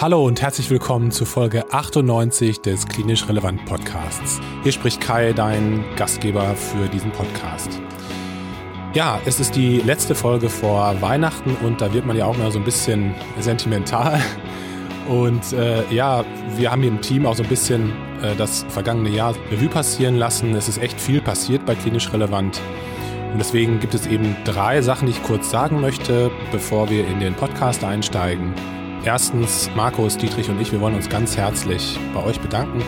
[0.00, 4.40] Hallo und herzlich willkommen zu Folge 98 des Klinisch Relevant Podcasts.
[4.62, 7.80] Hier spricht Kai, dein Gastgeber für diesen Podcast.
[8.94, 12.52] Ja, es ist die letzte Folge vor Weihnachten und da wird man ja auch mal
[12.52, 14.20] so ein bisschen sentimental.
[15.08, 16.24] Und äh, ja,
[16.54, 17.90] wir haben hier im Team auch so ein bisschen
[18.22, 20.54] äh, das vergangene Jahr Revue passieren lassen.
[20.54, 22.60] Es ist echt viel passiert bei Klinisch Relevant.
[23.32, 27.18] Und deswegen gibt es eben drei Sachen, die ich kurz sagen möchte, bevor wir in
[27.18, 28.54] den Podcast einsteigen.
[29.08, 32.82] Erstens, Markus, Dietrich und ich, wir wollen uns ganz herzlich bei euch bedanken,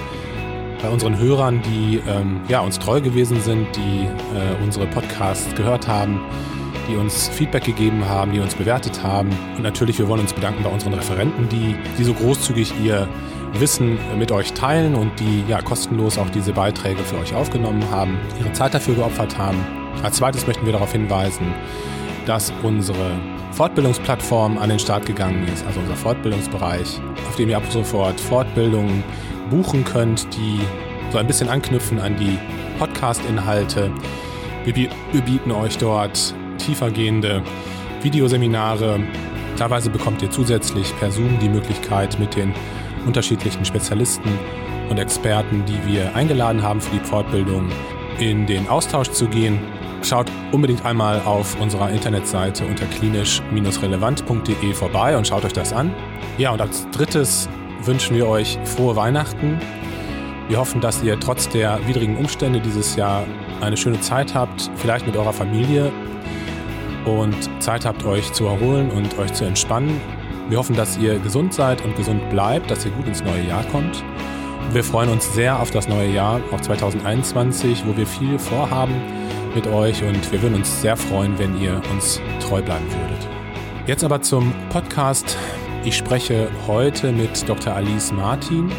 [0.82, 5.88] bei unseren Hörern, die ähm, ja, uns treu gewesen sind, die äh, unsere Podcasts gehört
[5.88, 6.20] haben,
[6.86, 9.30] die uns Feedback gegeben haben, die uns bewertet haben.
[9.56, 13.08] Und natürlich, wir wollen uns bedanken bei unseren Referenten, die, die so großzügig ihr
[13.54, 18.18] Wissen mit euch teilen und die ja kostenlos auch diese Beiträge für euch aufgenommen haben,
[18.38, 19.56] ihre Zeit dafür geopfert haben.
[20.02, 21.46] Als zweites möchten wir darauf hinweisen,
[22.26, 23.10] dass unsere
[23.52, 29.02] Fortbildungsplattform an den Start gegangen ist, also unser Fortbildungsbereich, auf dem ihr ab sofort Fortbildungen
[29.50, 30.60] buchen könnt, die
[31.10, 32.38] so ein bisschen anknüpfen an die
[32.78, 33.90] Podcast-Inhalte.
[34.64, 34.90] Wir,
[35.22, 37.42] bieten euch dort tiefergehende
[38.02, 39.00] Videoseminare.
[39.58, 42.54] Teilweise bekommt ihr zusätzlich per Zoom die Möglichkeit, mit den
[43.06, 44.30] unterschiedlichen Spezialisten
[44.88, 47.68] und Experten, die wir eingeladen haben für die Fortbildung,
[48.18, 49.58] in den Austausch zu gehen.
[50.02, 55.94] Schaut unbedingt einmal auf unserer Internetseite unter klinisch-relevant.de vorbei und schaut euch das an.
[56.38, 57.48] Ja, und als drittes
[57.84, 59.60] wünschen wir euch frohe Weihnachten.
[60.48, 63.24] Wir hoffen, dass ihr trotz der widrigen Umstände dieses Jahr
[63.60, 65.92] eine schöne Zeit habt, vielleicht mit eurer Familie
[67.04, 70.00] und Zeit habt, euch zu erholen und euch zu entspannen.
[70.48, 73.64] Wir hoffen, dass ihr gesund seid und gesund bleibt, dass ihr gut ins neue Jahr
[73.64, 74.02] kommt.
[74.72, 79.19] Wir freuen uns sehr auf das neue Jahr, auf 2021, wo wir viel vorhaben
[79.54, 83.28] mit euch und wir würden uns sehr freuen, wenn ihr uns treu bleiben würdet.
[83.86, 85.36] Jetzt aber zum Podcast.
[85.84, 87.74] Ich spreche heute mit Dr.
[87.74, 88.70] Alice Martin.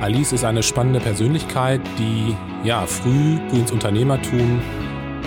[0.00, 4.60] Alice ist eine spannende Persönlichkeit, die ja früh ins Unternehmertum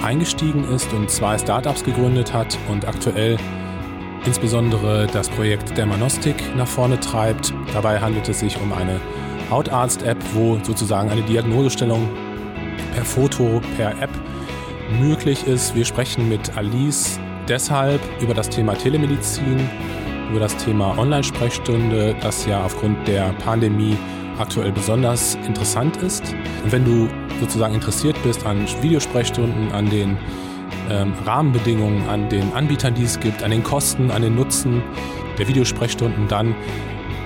[0.03, 3.37] eingestiegen ist und zwei Startups gegründet hat und aktuell
[4.25, 7.53] insbesondere das Projekt Dermanostik nach vorne treibt.
[7.73, 8.99] Dabei handelt es sich um eine
[9.49, 12.07] Hautarzt-App, wo sozusagen eine Diagnosestellung
[12.95, 14.09] per Foto, per App
[14.99, 15.75] möglich ist.
[15.75, 19.69] Wir sprechen mit Alice deshalb über das Thema Telemedizin,
[20.29, 23.97] über das Thema Online-Sprechstunde, das ja aufgrund der Pandemie
[24.37, 26.33] aktuell besonders interessant ist.
[26.63, 27.07] Und wenn du
[27.39, 30.17] sozusagen interessiert bist an Videosprechstunden, an den
[30.89, 34.81] ähm, Rahmenbedingungen, an den Anbietern, die es gibt, an den Kosten, an den Nutzen
[35.37, 36.55] der Videosprechstunden, dann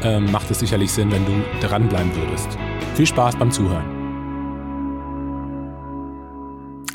[0.03, 2.57] ähm, macht es sicherlich Sinn, wenn du dranbleiben würdest.
[2.95, 3.94] Viel Spaß beim Zuhören.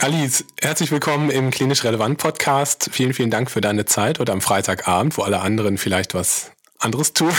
[0.02, 2.88] Alice, herzlich willkommen im Klinisch Relevant Podcast.
[2.90, 7.12] Vielen, vielen Dank für deine Zeit heute am Freitagabend, wo alle anderen vielleicht was anderes
[7.12, 7.34] tun.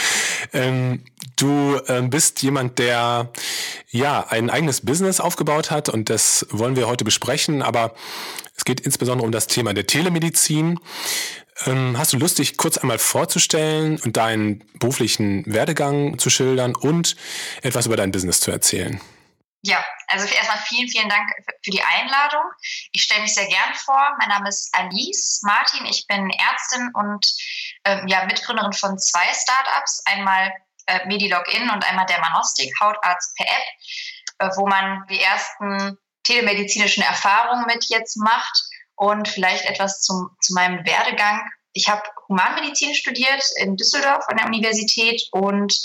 [0.54, 1.02] ähm,
[1.36, 3.30] du ähm, bist jemand, der
[3.90, 7.92] ja ein eigenes Business aufgebaut hat und das wollen wir heute besprechen, aber
[8.56, 10.80] es geht insbesondere um das Thema der Telemedizin.
[11.66, 17.14] Ähm, hast du Lust, dich kurz einmal vorzustellen und deinen beruflichen Werdegang zu schildern und
[17.60, 19.02] etwas über dein Business zu erzählen?
[19.66, 21.28] Ja, also erstmal vielen, vielen Dank
[21.64, 22.44] für die Einladung.
[22.92, 24.14] Ich stelle mich sehr gern vor.
[24.20, 25.84] Mein Name ist Alice Martin.
[25.86, 27.26] Ich bin Ärztin und
[27.84, 30.04] ähm, ja, Mitgründerin von zwei Startups.
[30.04, 30.52] Einmal
[30.86, 33.64] äh, Medilogin und einmal Dermanostik, Hautarzt per App,
[34.38, 38.62] äh, wo man die ersten telemedizinischen Erfahrungen mit jetzt macht
[38.94, 41.42] und vielleicht etwas zum, zu meinem Werdegang.
[41.72, 45.76] Ich habe Humanmedizin studiert in Düsseldorf an der Universität und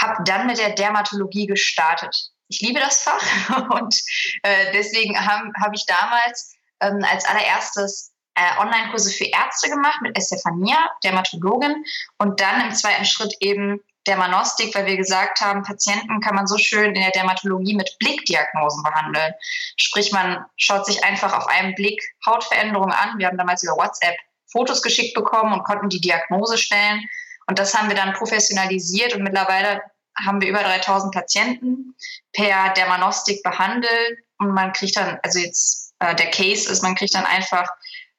[0.00, 3.94] habe dann mit der Dermatologie gestartet ich liebe das Fach und
[4.42, 10.16] äh, deswegen habe hab ich damals ähm, als allererstes äh, Online-Kurse für Ärzte gemacht mit
[10.16, 11.84] Estefania, Dermatologin,
[12.18, 16.56] und dann im zweiten Schritt eben Dermanostik, weil wir gesagt haben, Patienten kann man so
[16.56, 19.34] schön in der Dermatologie mit Blickdiagnosen behandeln.
[19.76, 23.18] Sprich, man schaut sich einfach auf einen Blick Hautveränderungen an.
[23.18, 24.16] Wir haben damals über WhatsApp
[24.50, 27.06] Fotos geschickt bekommen und konnten die Diagnose stellen.
[27.46, 29.82] Und das haben wir dann professionalisiert und mittlerweile
[30.24, 31.94] haben wir über 3000 Patienten
[32.32, 37.14] per Dermanostik behandelt und man kriegt dann, also jetzt äh, der Case ist, man kriegt
[37.14, 37.68] dann einfach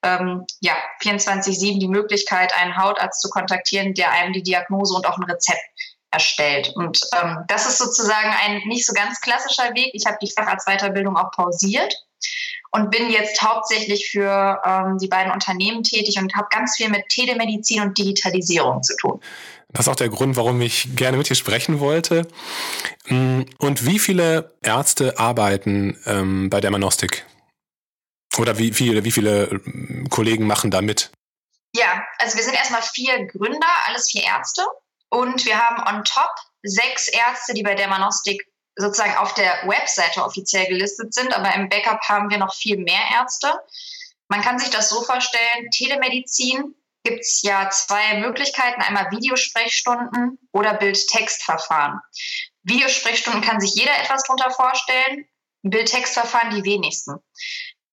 [0.04, 5.18] ähm, ja, 24-7 die Möglichkeit, einen Hautarzt zu kontaktieren, der einem die Diagnose und auch
[5.18, 5.62] ein Rezept
[6.12, 6.74] erstellt.
[6.76, 9.92] Und ähm, das ist sozusagen ein nicht so ganz klassischer Weg.
[9.94, 11.94] Ich habe die Facharztweiterbildung auch pausiert
[12.72, 17.08] und bin jetzt hauptsächlich für ähm, die beiden Unternehmen tätig und habe ganz viel mit
[17.10, 19.22] Telemedizin und Digitalisierung zu tun.
[19.74, 22.28] Das ist auch der Grund, warum ich gerne mit dir sprechen wollte.
[23.06, 27.26] Mm, und wie viele Ärzte arbeiten ähm, bei Dermanostik?
[28.38, 31.12] Oder wie viele, wie viele ähm, Kollegen machen da mit?
[31.74, 34.64] Ja, also wir sind erstmal vier Gründer, alles vier Ärzte.
[35.10, 36.32] Und wir haben on top
[36.64, 42.02] sechs Ärzte, die bei Dermanostik sozusagen auf der Webseite offiziell gelistet sind, aber im Backup
[42.08, 43.52] haben wir noch viel mehr Ärzte.
[44.30, 50.76] Man kann sich das so vorstellen, Telemedizin gibt es ja zwei Möglichkeiten, einmal Videosprechstunden oder
[50.76, 52.00] Bild-Text-Verfahren.
[52.64, 55.26] Videosprechstunden kann sich jeder etwas darunter vorstellen,
[55.64, 57.16] Bild-Text-Verfahren die wenigsten.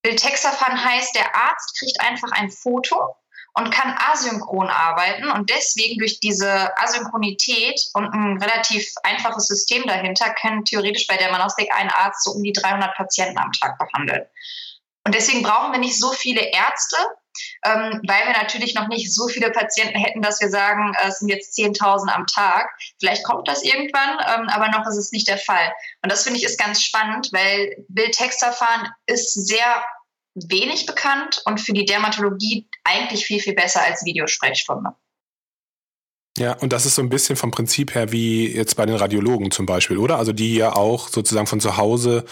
[0.02, 3.14] Bild-Text-Verfahren heißt, der Arzt kriegt einfach ein Foto
[3.54, 10.32] und kann asynchron arbeiten und deswegen durch diese Asynchronität und ein relativ einfaches System dahinter
[10.34, 14.24] können theoretisch bei der Manostik ein Arzt so um die 300 Patienten am Tag behandeln.
[15.04, 16.96] Und deswegen brauchen wir nicht so viele Ärzte,
[17.64, 21.18] ähm, weil wir natürlich noch nicht so viele Patienten hätten, dass wir sagen, äh, es
[21.18, 22.70] sind jetzt 10.000 am Tag.
[22.98, 25.72] Vielleicht kommt das irgendwann, ähm, aber noch ist es nicht der Fall.
[26.02, 29.84] Und das finde ich ist ganz spannend, weil Bild-Text-Verfahren ist sehr
[30.34, 34.90] wenig bekannt und für die Dermatologie eigentlich viel, viel besser als Videosprechstunde.
[36.38, 39.50] Ja, und das ist so ein bisschen vom Prinzip her wie jetzt bei den Radiologen
[39.50, 40.18] zum Beispiel, oder?
[40.18, 42.24] Also die ja auch sozusagen von zu Hause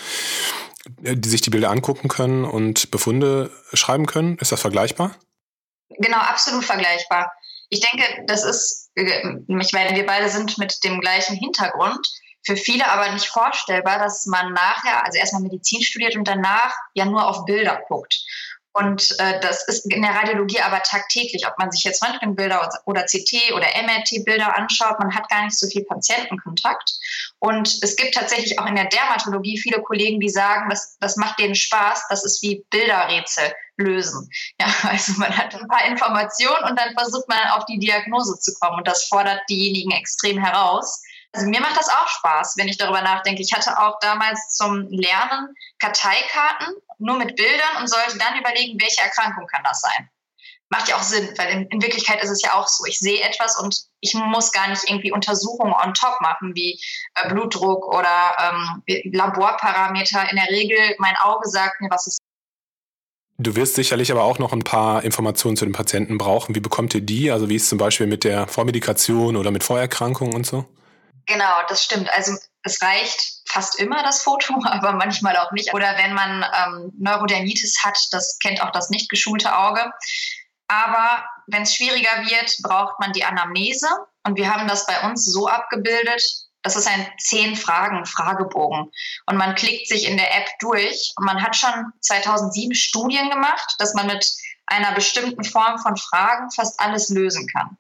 [1.01, 4.39] die sich die Bilder angucken können und Befunde schreiben können.
[4.39, 5.17] Ist das vergleichbar?
[5.99, 7.33] Genau, absolut vergleichbar.
[7.69, 12.07] Ich denke, das ist, äh, ich meine, wir beide sind mit dem gleichen Hintergrund.
[12.45, 17.05] Für viele aber nicht vorstellbar, dass man nachher, also erstmal Medizin studiert und danach ja
[17.05, 18.25] nur auf Bilder guckt.
[18.79, 23.05] Und äh, das ist in der Radiologie aber tagtäglich, ob man sich jetzt Röntgenbilder oder
[23.05, 26.93] CT oder MRT-Bilder anschaut, man hat gar nicht so viel Patientenkontakt.
[27.39, 31.39] Und es gibt tatsächlich auch in der Dermatologie viele Kollegen, die sagen, das, das macht
[31.39, 34.29] denen Spaß, das ist wie Bilderrätsel lösen.
[34.61, 38.53] Ja, also man hat ein paar Informationen und dann versucht man auf die Diagnose zu
[38.61, 41.03] kommen und das fordert diejenigen extrem heraus.
[41.33, 43.43] Also mir macht das auch Spaß, wenn ich darüber nachdenke.
[43.43, 49.03] Ich hatte auch damals zum Lernen Karteikarten nur mit Bildern und sollte dann überlegen, welche
[49.03, 50.09] Erkrankung kann das sein.
[50.69, 52.85] Macht ja auch Sinn, weil in, in Wirklichkeit ist es ja auch so.
[52.87, 56.81] Ich sehe etwas und ich muss gar nicht irgendwie Untersuchungen on top machen, wie
[57.15, 58.83] äh, Blutdruck oder ähm,
[59.13, 60.29] Laborparameter.
[60.29, 62.19] In der Regel, mein Auge sagt mir, was es
[63.39, 66.55] Du wirst sicherlich aber auch noch ein paar Informationen zu den Patienten brauchen.
[66.55, 67.31] Wie bekommt ihr die?
[67.31, 70.65] Also wie ist es zum Beispiel mit der Vormedikation oder mit Vorerkrankungen und so?
[71.27, 72.09] Genau, das stimmt.
[72.15, 72.33] Also
[72.67, 75.73] es reicht fast immer das Foto, aber manchmal auch nicht.
[75.73, 79.91] Oder wenn man ähm, Neurodermitis hat, das kennt auch das nicht geschulte Auge.
[80.69, 83.89] Aber wenn es schwieriger wird, braucht man die Anamnese.
[84.25, 86.23] Und wir haben das bei uns so abgebildet,
[86.63, 88.91] das ist ein zehn Fragen Fragebogen
[89.27, 93.77] und man klickt sich in der App durch und man hat schon 2007 Studien gemacht,
[93.79, 94.29] dass man mit
[94.67, 97.79] einer bestimmten Form von Fragen fast alles lösen kann.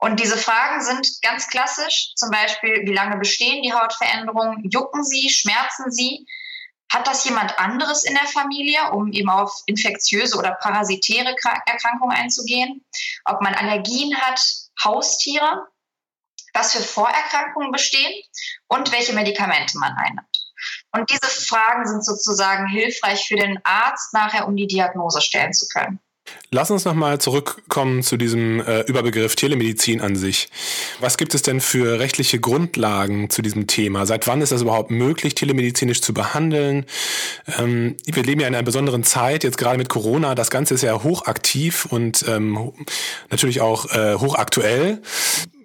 [0.00, 4.68] Und diese Fragen sind ganz klassisch, zum Beispiel, wie lange bestehen die Hautveränderungen?
[4.70, 5.28] Jucken sie?
[5.28, 6.26] Schmerzen sie?
[6.90, 11.36] Hat das jemand anderes in der Familie, um eben auf infektiöse oder parasitäre
[11.66, 12.84] Erkrankungen einzugehen?
[13.26, 14.40] Ob man Allergien hat,
[14.82, 15.68] Haustiere,
[16.54, 18.22] was für Vorerkrankungen bestehen
[18.68, 20.50] und welche Medikamente man einnimmt.
[20.92, 25.68] Und diese Fragen sind sozusagen hilfreich für den Arzt nachher, um die Diagnose stellen zu
[25.68, 26.00] können.
[26.52, 30.48] Lass uns nochmal zurückkommen zu diesem äh, Überbegriff Telemedizin an sich.
[30.98, 34.04] Was gibt es denn für rechtliche Grundlagen zu diesem Thema?
[34.04, 36.86] Seit wann ist das überhaupt möglich, telemedizinisch zu behandeln?
[37.58, 40.34] Ähm, wir leben ja in einer besonderen Zeit, jetzt gerade mit Corona.
[40.34, 42.72] Das Ganze ist ja hochaktiv und ähm,
[43.30, 45.02] natürlich auch äh, hochaktuell.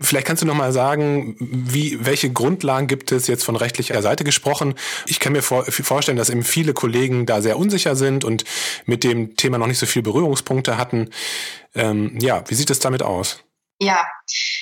[0.01, 4.24] Vielleicht kannst du noch mal sagen, wie, welche Grundlagen gibt es jetzt von rechtlicher Seite
[4.24, 4.75] gesprochen?
[5.05, 8.43] Ich kann mir vor, vorstellen, dass eben viele Kollegen da sehr unsicher sind und
[8.86, 11.12] mit dem Thema noch nicht so viel Berührungspunkte hatten.
[11.74, 13.39] Ähm, ja, wie sieht es damit aus?
[13.79, 14.08] Ja,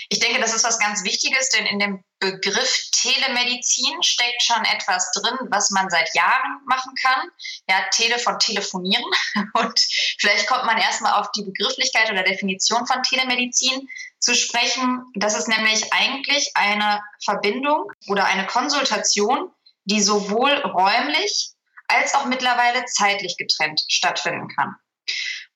[0.09, 5.11] ich denke, das ist was ganz Wichtiges, denn in dem Begriff Telemedizin steckt schon etwas
[5.11, 7.29] drin, was man seit Jahren machen kann.
[7.69, 9.05] Ja, Tele von telefonieren.
[9.53, 9.79] Und
[10.19, 13.87] vielleicht kommt man erstmal auf die Begrifflichkeit oder Definition von Telemedizin
[14.23, 15.03] zu sprechen.
[15.15, 19.51] Das ist nämlich eigentlich eine Verbindung oder eine Konsultation,
[19.83, 21.51] die sowohl räumlich
[21.87, 24.75] als auch mittlerweile zeitlich getrennt stattfinden kann.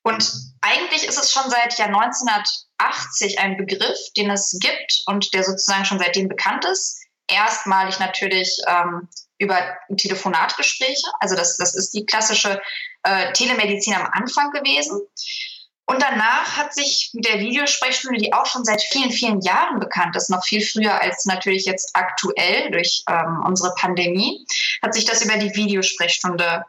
[0.04, 0.32] Und
[0.62, 5.86] eigentlich ist es schon seit Jahr 1980 ein Begriff, den es gibt und der sozusagen
[5.86, 7.02] schon seitdem bekannt ist.
[7.30, 9.08] Erstmalig natürlich ähm,
[9.38, 11.08] über Telefonatgespräche.
[11.20, 12.62] Also das, das ist die klassische
[13.04, 15.02] äh, Telemedizin am Anfang gewesen.
[15.89, 20.17] Und danach hat sich mit der Videosprechstunde, die auch schon seit vielen, vielen Jahren bekannt
[20.17, 24.46] ist, noch viel früher als natürlich jetzt aktuell durch ähm, unsere Pandemie,
[24.84, 26.65] hat sich das über die Videosprechstunde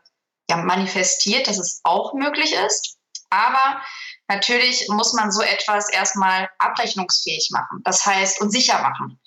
[0.48, 2.96] ja, manifestiert, dass es auch möglich ist.
[3.28, 3.82] Aber
[4.28, 9.18] natürlich muss man so etwas erstmal abrechnungsfähig machen, das heißt und sicher machen.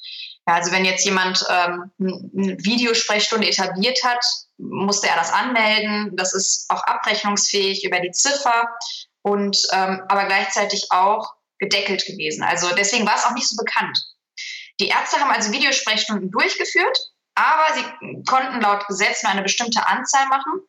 [0.48, 4.25] Ja, also wenn jetzt jemand ähm, eine Videosprechstunde etabliert hat,
[4.57, 6.15] musste er das anmelden.
[6.15, 8.69] Das ist auch abrechnungsfähig über die Ziffer
[9.24, 12.44] und ähm, aber gleichzeitig auch gedeckelt gewesen.
[12.44, 13.98] Also deswegen war es auch nicht so bekannt.
[14.80, 16.98] Die Ärzte haben also Videosprechstunden durchgeführt,
[17.36, 20.62] aber sie konnten laut Gesetz nur eine bestimmte Anzahl machen.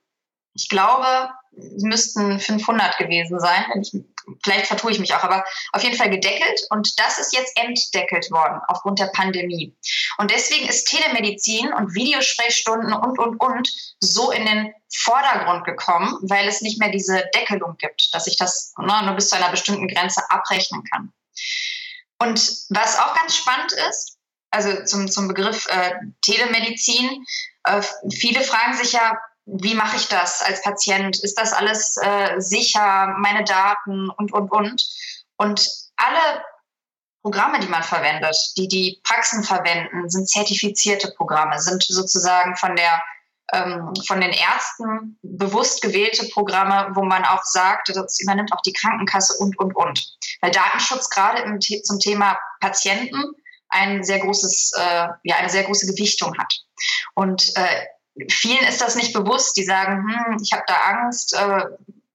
[0.54, 3.64] Ich glaube, es müssten 500 gewesen sein.
[3.80, 3.92] Ich,
[4.42, 6.60] vielleicht vertue ich mich auch, aber auf jeden Fall gedeckelt.
[6.70, 9.76] Und das ist jetzt entdeckelt worden aufgrund der Pandemie.
[10.18, 13.68] Und deswegen ist Telemedizin und Videosprechstunden und, und, und
[14.00, 18.72] so in den Vordergrund gekommen, weil es nicht mehr diese Deckelung gibt, dass ich das
[18.78, 21.12] ne, nur bis zu einer bestimmten Grenze abrechnen kann.
[22.18, 24.18] Und was auch ganz spannend ist,
[24.50, 27.24] also zum, zum Begriff äh, Telemedizin,
[27.64, 27.82] äh,
[28.14, 31.18] viele fragen sich ja, wie mache ich das als Patient?
[31.22, 34.86] Ist das alles äh, sicher, meine Daten und, und, und?
[35.36, 36.44] Und alle
[37.22, 43.02] Programme, die man verwendet, die die Praxen verwenden, sind zertifizierte Programme, sind sozusagen von der
[43.52, 48.72] ähm, von den Ärzten bewusst gewählte Programme, wo man auch sagt, das übernimmt auch die
[48.72, 50.16] Krankenkasse und, und, und.
[50.40, 53.22] Weil Datenschutz gerade im, zum Thema Patienten
[53.68, 56.54] ein sehr großes, äh, ja, eine sehr große Gewichtung hat.
[57.14, 57.86] Und äh,
[58.28, 59.56] vielen ist das nicht bewusst.
[59.56, 61.64] Die sagen, hm, ich habe da Angst, äh,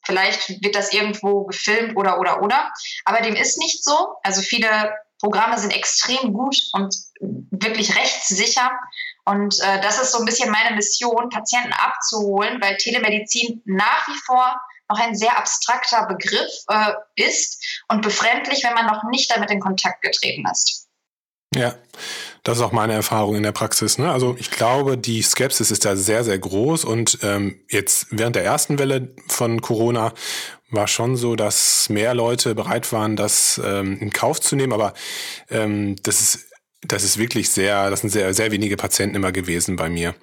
[0.06, 2.72] vielleicht wird das irgendwo gefilmt oder oder oder.
[3.06, 4.16] Aber dem ist nicht so.
[4.24, 8.72] Also viele Programme sind extrem gut und wirklich rechtssicher.
[9.26, 14.20] Und äh, das ist so ein bisschen meine Mission, Patienten abzuholen, weil Telemedizin nach wie
[14.26, 14.56] vor
[14.90, 19.60] noch ein sehr abstrakter Begriff äh, ist und befremdlich, wenn man noch nicht damit in
[19.60, 20.88] Kontakt getreten ist.
[21.54, 21.76] Ja,
[22.44, 23.98] das ist auch meine Erfahrung in der Praxis.
[23.98, 24.12] Ne?
[24.12, 28.46] Also ich glaube, die Skepsis ist da sehr, sehr groß und ähm, jetzt während der
[28.46, 30.14] ersten Welle von Corona
[30.70, 34.94] war schon so, dass mehr Leute bereit waren, das ähm, in Kauf zu nehmen, aber
[35.50, 36.48] ähm, das ist
[36.82, 40.16] das ist wirklich sehr, das sind sehr, sehr wenige Patienten immer gewesen bei mir.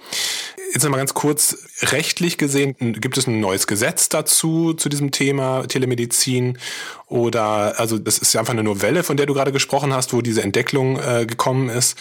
[0.73, 5.67] Jetzt nochmal ganz kurz, rechtlich gesehen, gibt es ein neues Gesetz dazu, zu diesem Thema
[5.67, 6.59] Telemedizin?
[7.07, 10.21] Oder, also das ist ja einfach eine Novelle, von der du gerade gesprochen hast, wo
[10.21, 11.99] diese Entdeckung äh, gekommen ist.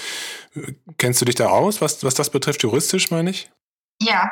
[0.97, 3.49] Kennst du dich da aus, was, was das betrifft, juristisch, meine ich?
[4.01, 4.31] Ja,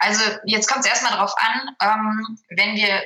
[0.00, 3.02] also jetzt kommt es erstmal darauf an, ähm, wenn wir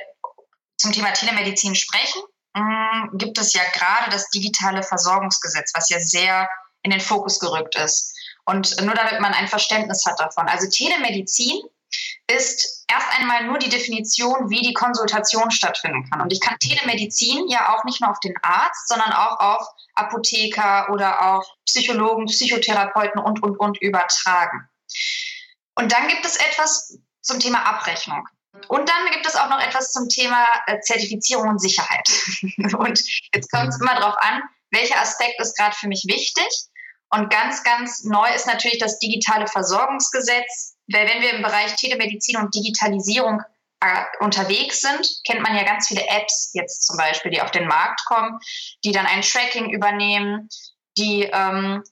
[0.77, 2.21] zum Thema Telemedizin sprechen,
[2.57, 6.49] hm, gibt es ja gerade das digitale Versorgungsgesetz, was ja sehr
[6.83, 8.15] in den Fokus gerückt ist.
[8.45, 10.47] Und nur damit man ein Verständnis hat davon.
[10.47, 11.61] Also Telemedizin
[12.27, 16.21] ist erst einmal nur die Definition, wie die Konsultation stattfinden kann.
[16.21, 20.89] Und ich kann Telemedizin ja auch nicht nur auf den Arzt, sondern auch auf Apotheker
[20.91, 24.67] oder auch Psychologen, Psychotherapeuten und, und, und übertragen.
[25.75, 28.27] Und dann gibt es etwas zum Thema Abrechnung.
[28.67, 32.07] Und dann gibt es auch noch etwas zum Thema äh, Zertifizierung und Sicherheit.
[32.77, 33.01] und
[33.33, 36.47] jetzt kommt es immer darauf an, welcher Aspekt ist gerade für mich wichtig.
[37.09, 40.75] Und ganz, ganz neu ist natürlich das digitale Versorgungsgesetz.
[40.91, 43.41] Weil wenn wir im Bereich Telemedizin und Digitalisierung
[43.79, 47.67] äh, unterwegs sind, kennt man ja ganz viele Apps jetzt zum Beispiel, die auf den
[47.67, 48.39] Markt kommen,
[48.83, 50.49] die dann ein Tracking übernehmen,
[50.97, 51.83] die ähm,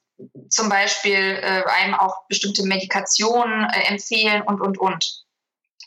[0.50, 5.25] zum Beispiel äh, einem auch bestimmte Medikationen äh, empfehlen und, und, und.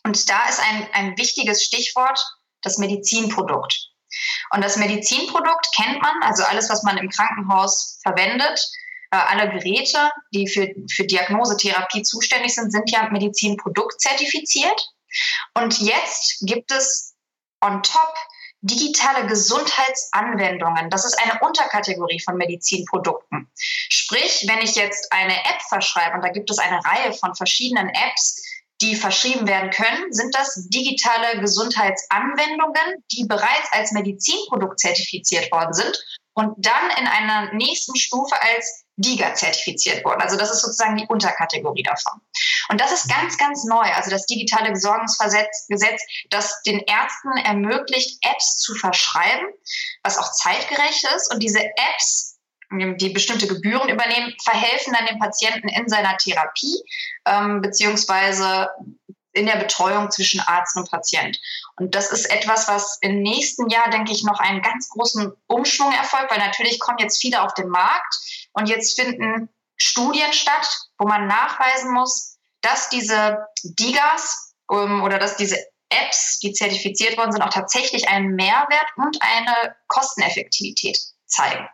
[0.04, 2.20] Und da ist ein, ein wichtiges Stichwort
[2.62, 3.90] das Medizinprodukt.
[4.52, 8.60] Und das Medizinprodukt kennt man, also alles, was man im Krankenhaus verwendet.
[9.12, 14.90] Äh, alle Geräte, die für, für Diagnosetherapie zuständig sind, sind ja Medizinprodukt zertifiziert.
[15.54, 17.16] Und jetzt gibt es
[17.62, 18.14] on top
[18.62, 20.90] digitale Gesundheitsanwendungen.
[20.90, 23.50] Das ist eine Unterkategorie von Medizinprodukten.
[23.56, 27.90] Sprich, wenn ich jetzt eine App verschreibe, und da gibt es eine Reihe von verschiedenen
[27.90, 28.44] Apps,
[28.82, 36.06] die verschrieben werden können, sind das digitale Gesundheitsanwendungen, die bereits als Medizinprodukt zertifiziert worden sind
[36.34, 40.22] und dann in einer nächsten Stufe als DIGA zertifiziert wurden.
[40.22, 42.22] Also das ist sozusagen die Unterkategorie davon.
[42.70, 43.84] Und das ist ganz, ganz neu.
[43.96, 45.68] Also das digitale Besorgungsgesetz,
[46.30, 49.48] das den Ärzten ermöglicht, Apps zu verschreiben,
[50.04, 51.34] was auch zeitgerecht ist.
[51.34, 52.29] Und diese Apps
[52.72, 56.84] die bestimmte Gebühren übernehmen, verhelfen dann dem Patienten in seiner Therapie
[57.26, 58.70] ähm, beziehungsweise
[59.32, 61.40] in der Betreuung zwischen Arzt und Patient.
[61.78, 65.92] Und das ist etwas, was im nächsten Jahr, denke ich, noch einen ganz großen Umschwung
[65.92, 68.16] erfolgt, weil natürlich kommen jetzt viele auf den Markt
[68.54, 75.38] und jetzt finden Studien statt, wo man nachweisen muss, dass diese DIGAs ähm, oder dass
[75.38, 75.58] diese
[75.90, 81.00] Apps, die zertifiziert worden sind, auch tatsächlich einen Mehrwert und eine Kosteneffektivität
[81.30, 81.68] zeigen.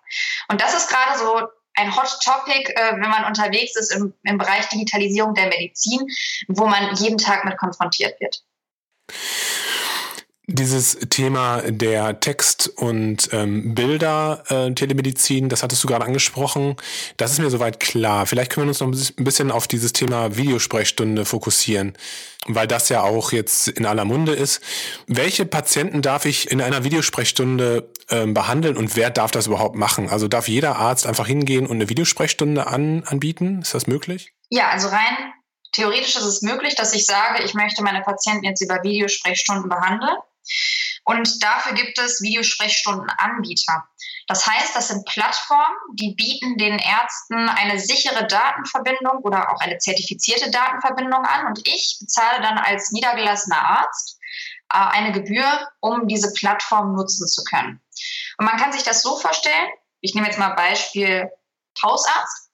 [0.47, 4.38] Und das ist gerade so ein Hot Topic, äh, wenn man unterwegs ist im, im
[4.38, 6.07] Bereich Digitalisierung der Medizin,
[6.47, 8.43] wo man jeden Tag mit konfrontiert wird.
[10.47, 16.75] Dieses Thema der Text- und ähm, Bilder-Telemedizin, äh, das hattest du gerade angesprochen.
[17.17, 18.27] Das ist mir soweit klar.
[18.27, 18.87] Vielleicht können wir uns noch
[19.17, 21.93] ein bisschen auf dieses Thema Videosprechstunde fokussieren,
[22.45, 24.61] weil das ja auch jetzt in aller Munde ist.
[25.07, 30.09] Welche Patienten darf ich in einer Videosprechstunde ähm, behandeln und wer darf das überhaupt machen?
[30.09, 33.61] Also darf jeder Arzt einfach hingehen und eine Videosprechstunde an, anbieten?
[33.63, 34.33] Ist das möglich?
[34.49, 35.33] Ja, also rein
[35.75, 40.15] theoretisch ist es möglich, dass ich sage, ich möchte meine Patienten jetzt über Videosprechstunden behandeln.
[41.03, 43.87] Und dafür gibt es Videosprechstundenanbieter.
[44.27, 49.77] Das heißt, das sind Plattformen, die bieten den Ärzten eine sichere Datenverbindung oder auch eine
[49.77, 51.47] zertifizierte Datenverbindung an.
[51.47, 54.17] Und ich bezahle dann als niedergelassener Arzt
[54.73, 57.79] äh, eine Gebühr, um diese Plattform nutzen zu können.
[58.37, 59.69] Und man kann sich das so vorstellen,
[60.01, 61.29] ich nehme jetzt mal Beispiel
[61.81, 62.51] Hausarzt.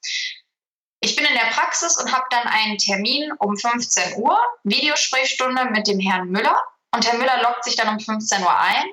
[0.99, 5.87] Ich bin in der Praxis und habe dann einen Termin um 15 Uhr, Videosprechstunde mit
[5.87, 6.61] dem Herrn Müller.
[6.93, 8.85] Und Herr Müller loggt sich dann um 15 Uhr ein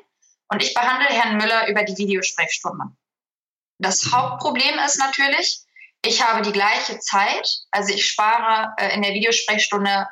[0.49, 2.85] und ich behandle Herrn Müller über die Videosprechstunde.
[3.78, 5.61] Das Hauptproblem ist natürlich,
[6.05, 10.09] ich habe die gleiche Zeit, also ich spare äh, in der Videosprechstunde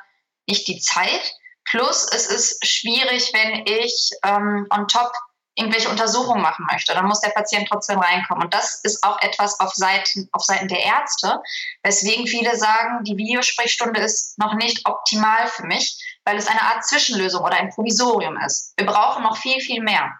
[0.47, 1.33] nicht die Zeit.
[1.65, 5.11] Plus es ist schwierig, wenn ich ähm, on top
[5.57, 8.43] irgendwelche Untersuchungen machen möchte, dann muss der Patient trotzdem reinkommen.
[8.43, 11.41] Und das ist auch etwas auf Seiten, auf Seiten der Ärzte,
[11.81, 16.85] weswegen viele sagen, die Videosprechstunde ist noch nicht optimal für mich, weil es eine Art
[16.85, 18.73] Zwischenlösung oder ein Provisorium ist.
[18.75, 20.11] Wir brauchen noch viel, viel mehr.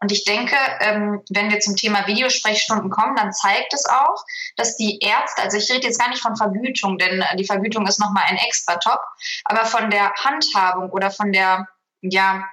[0.00, 4.24] Und ich denke, ähm, wenn wir zum Thema Videosprechstunden kommen, dann zeigt es auch,
[4.56, 8.00] dass die Ärzte, also ich rede jetzt gar nicht von Vergütung, denn die Vergütung ist
[8.00, 9.00] nochmal ein extra Top,
[9.44, 11.68] aber von der Handhabung oder von der
[12.02, 12.44] ja,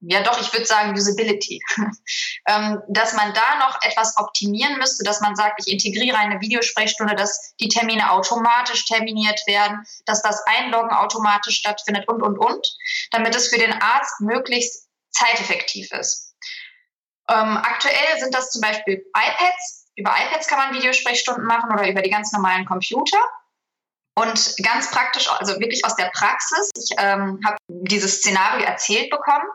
[0.00, 1.60] ja doch, ich würde sagen Usability,
[2.46, 7.14] ähm, dass man da noch etwas optimieren müsste, dass man sagt, ich integriere eine Videosprechstunde,
[7.14, 12.66] dass die Termine automatisch terminiert werden, dass das Einloggen automatisch stattfindet und, und, und,
[13.10, 16.34] damit es für den Arzt möglichst zeiteffektiv ist.
[17.28, 19.86] Ähm, aktuell sind das zum Beispiel iPads.
[19.96, 23.18] Über iPads kann man Videosprechstunden machen oder über die ganz normalen Computer.
[24.18, 29.46] Und ganz praktisch, also wirklich aus der Praxis, ich ähm, habe dieses Szenario erzählt bekommen,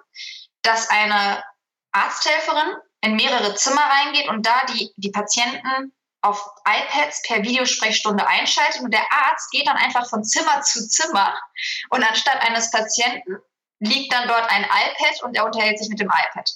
[0.61, 1.43] dass eine
[1.91, 5.91] Arzthelferin in mehrere Zimmer reingeht und da die, die Patienten
[6.21, 11.37] auf iPads per Videosprechstunde einschaltet und der Arzt geht dann einfach von Zimmer zu Zimmer
[11.89, 13.35] und anstatt eines Patienten
[13.79, 16.49] liegt dann dort ein iPad und er unterhält sich mit dem iPad.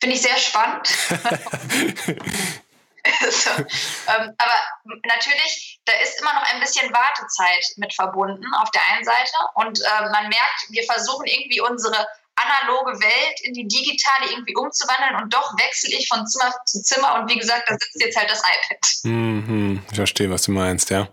[0.00, 0.86] Finde ich sehr spannend.
[3.30, 8.82] so, ähm, aber natürlich, da ist immer noch ein bisschen Wartezeit mit verbunden auf der
[8.92, 9.36] einen Seite.
[9.54, 15.22] Und äh, man merkt, wir versuchen irgendwie unsere analoge Welt in die digitale irgendwie umzuwandeln
[15.22, 18.30] und doch wechsle ich von Zimmer zu Zimmer und wie gesagt, da sitzt jetzt halt
[18.30, 18.88] das iPad.
[19.04, 21.08] Mhm, ich verstehe, was du meinst, ja.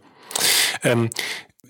[0.83, 1.09] Ähm,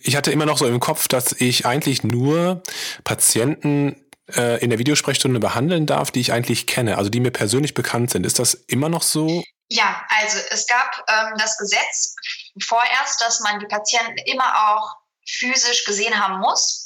[0.01, 2.61] ich hatte immer noch so im Kopf, dass ich eigentlich nur
[3.03, 3.95] Patienten
[4.35, 8.11] äh, in der Videosprechstunde behandeln darf, die ich eigentlich kenne, also die mir persönlich bekannt
[8.11, 8.25] sind.
[8.25, 9.43] Ist das immer noch so?
[9.71, 12.15] Ja, also es gab ähm, das Gesetz
[12.61, 16.85] vorerst, dass man die Patienten immer auch physisch gesehen haben muss.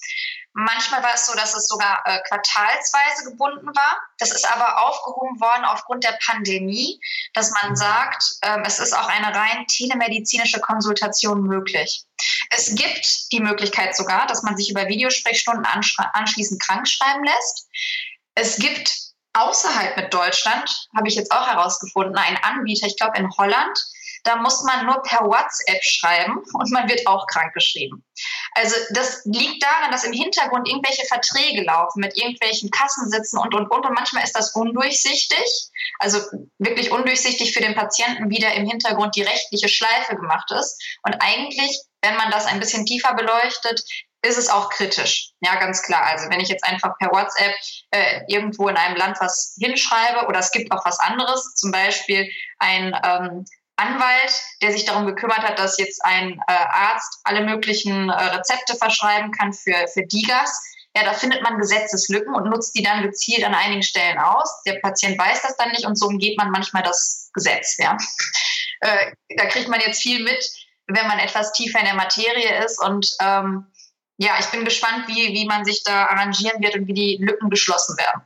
[0.55, 3.99] Manchmal war es so, dass es sogar äh, quartalsweise gebunden war.
[4.19, 6.99] Das ist aber aufgehoben worden aufgrund der Pandemie,
[7.33, 12.03] dass man sagt, ähm, es ist auch eine rein telemedizinische Konsultation möglich.
[12.51, 17.67] Es gibt die Möglichkeit sogar, dass man sich über Videosprechstunden anschließend krankschreiben lässt.
[18.35, 18.95] Es gibt
[19.33, 23.79] außerhalb mit Deutschland, habe ich jetzt auch herausgefunden, einen Anbieter, ich glaube in Holland,
[24.23, 28.03] da muss man nur per WhatsApp schreiben und man wird auch krankgeschrieben.
[28.55, 33.69] Also das liegt daran, dass im Hintergrund irgendwelche Verträge laufen mit irgendwelchen Kassensitzen und, und,
[33.69, 33.85] und.
[33.85, 36.19] Und manchmal ist das undurchsichtig, also
[36.57, 40.81] wirklich undurchsichtig für den Patienten, wie da im Hintergrund die rechtliche Schleife gemacht ist.
[41.03, 43.83] Und eigentlich, wenn man das ein bisschen tiefer beleuchtet,
[44.25, 45.31] ist es auch kritisch.
[45.41, 46.05] Ja, ganz klar.
[46.05, 47.53] Also wenn ich jetzt einfach per WhatsApp
[47.91, 52.29] äh, irgendwo in einem Land was hinschreibe oder es gibt auch was anderes, zum Beispiel
[52.59, 58.09] ein ähm, Anwalt, der sich darum gekümmert hat, dass jetzt ein äh, Arzt alle möglichen
[58.09, 60.61] äh, Rezepte verschreiben kann für, für Digas.
[60.95, 64.61] Ja, da findet man Gesetzeslücken und nutzt die dann gezielt an einigen Stellen aus.
[64.63, 67.77] Der Patient weiß das dann nicht und so umgeht man manchmal das Gesetz.
[67.77, 67.97] Ja.
[68.81, 70.45] Äh, da kriegt man jetzt viel mit,
[70.87, 73.71] wenn man etwas tiefer in der Materie ist und ähm,
[74.17, 77.49] ja, ich bin gespannt, wie, wie man sich da arrangieren wird und wie die Lücken
[77.49, 78.21] geschlossen werden.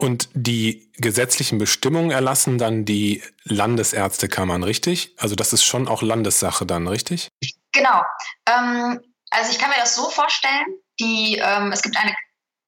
[0.00, 5.14] Und die gesetzlichen Bestimmungen erlassen dann die Landesärztekammern, richtig?
[5.18, 7.28] Also das ist schon auch Landessache dann, richtig?
[7.72, 8.02] Genau.
[8.46, 10.64] Ähm, also ich kann mir das so vorstellen,
[10.98, 12.16] die, ähm, es gibt eine,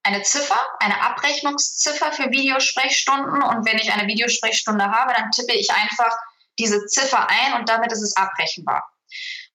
[0.03, 5.71] eine Ziffer, eine Abrechnungsziffer für Videosprechstunden und wenn ich eine Videosprechstunde habe, dann tippe ich
[5.71, 6.15] einfach
[6.59, 8.87] diese Ziffer ein und damit ist es abrechenbar.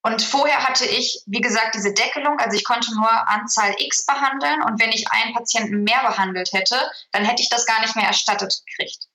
[0.03, 4.63] Und vorher hatte ich, wie gesagt, diese Deckelung, also ich konnte nur Anzahl X behandeln
[4.63, 8.07] und wenn ich einen Patienten mehr behandelt hätte, dann hätte ich das gar nicht mehr
[8.07, 9.07] erstattet gekriegt.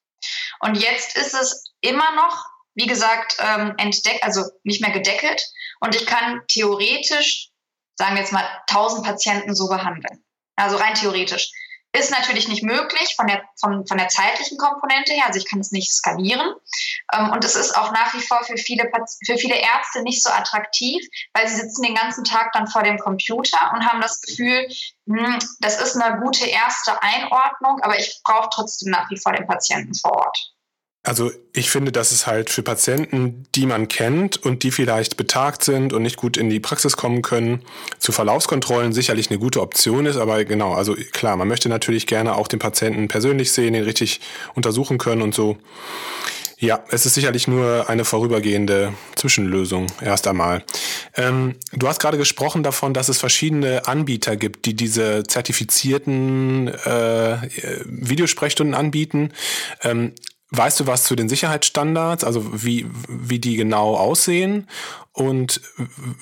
[0.60, 5.42] Und jetzt ist es immer noch, wie gesagt, ähm, entdeckt, also nicht mehr gedeckelt
[5.80, 7.50] und ich kann theoretisch,
[7.96, 10.24] sagen wir jetzt mal, 1000 Patienten so behandeln.
[10.56, 11.52] Also rein theoretisch.
[11.96, 15.60] Ist natürlich nicht möglich von der, von, von der zeitlichen Komponente her, also ich kann
[15.60, 16.56] es nicht skalieren.
[17.14, 18.90] Ähm, und es ist auch nach wie vor für viele,
[19.26, 22.98] für viele Ärzte nicht so attraktiv, weil sie sitzen den ganzen Tag dann vor dem
[22.98, 24.68] Computer und haben das Gefühl,
[25.08, 29.46] hm, das ist eine gute erste Einordnung, aber ich brauche trotzdem nach wie vor den
[29.46, 30.53] Patienten vor Ort.
[31.06, 35.66] Also ich finde, dass es halt für Patienten, die man kennt und die vielleicht betagt
[35.66, 37.62] sind und nicht gut in die Praxis kommen können,
[38.00, 40.16] zu Verlaufskontrollen sicherlich eine gute Option ist.
[40.16, 44.22] Aber genau, also klar, man möchte natürlich gerne auch den Patienten persönlich sehen, den richtig
[44.56, 45.58] untersuchen können und so.
[46.58, 50.64] Ja, es ist sicherlich nur eine vorübergehende Zwischenlösung erst einmal.
[51.18, 57.38] Ähm, du hast gerade gesprochen davon, dass es verschiedene Anbieter gibt, die diese zertifizierten äh,
[57.84, 59.34] Videosprechstunden anbieten.
[59.84, 60.14] Ähm,
[60.56, 64.70] Weißt du was zu den Sicherheitsstandards, also wie, wie die genau aussehen?
[65.12, 65.62] Und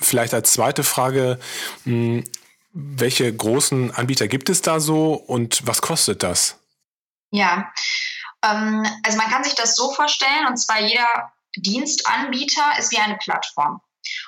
[0.00, 1.38] vielleicht als zweite Frage,
[1.84, 2.24] hm,
[2.72, 6.56] welche großen Anbieter gibt es da so und was kostet das?
[7.30, 7.70] Ja,
[8.42, 13.18] ähm, also man kann sich das so vorstellen, und zwar jeder Dienstanbieter ist wie eine
[13.18, 13.82] Plattform.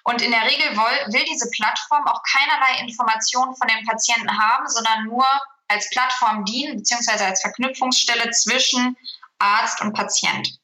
[0.05, 4.69] Und in der Regel will, will diese Plattform auch keinerlei Informationen von den Patienten haben,
[4.69, 5.25] sondern nur
[5.69, 8.97] als Plattform dienen, beziehungsweise als Verknüpfungsstelle zwischen
[9.39, 10.59] Arzt und Patient.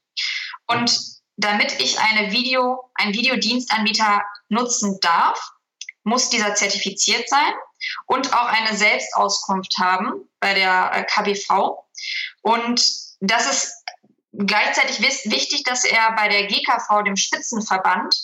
[0.67, 0.99] Und
[1.37, 5.41] damit ich eine Video, einen Videodienstanbieter nutzen darf,
[6.03, 7.53] muss dieser zertifiziert sein
[8.07, 11.79] und auch eine Selbstauskunft haben bei der äh, KBV.
[12.43, 12.85] Und
[13.21, 13.85] das ist
[14.33, 18.15] gleichzeitig wichtig, dass er bei der GKV, dem Spitzenverband,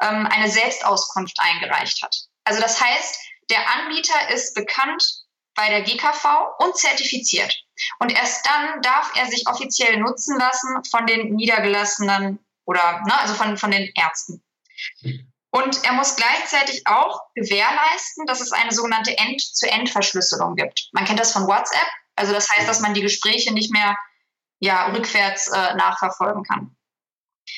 [0.00, 2.16] ähm, eine Selbstauskunft eingereicht hat.
[2.44, 3.18] Also das heißt,
[3.50, 5.02] der Anbieter ist bekannt
[5.54, 6.24] bei der GKV
[6.58, 7.54] und zertifiziert.
[7.98, 13.34] Und erst dann darf er sich offiziell nutzen lassen von den niedergelassenen oder ne, also
[13.34, 14.42] von, von den Ärzten.
[15.50, 20.88] Und er muss gleichzeitig auch gewährleisten, dass es eine sogenannte End-zu-End-Verschlüsselung gibt.
[20.92, 21.86] Man kennt das von WhatsApp.
[22.16, 23.96] Also das heißt, dass man die Gespräche nicht mehr
[24.58, 26.76] ja, rückwärts äh, nachverfolgen kann.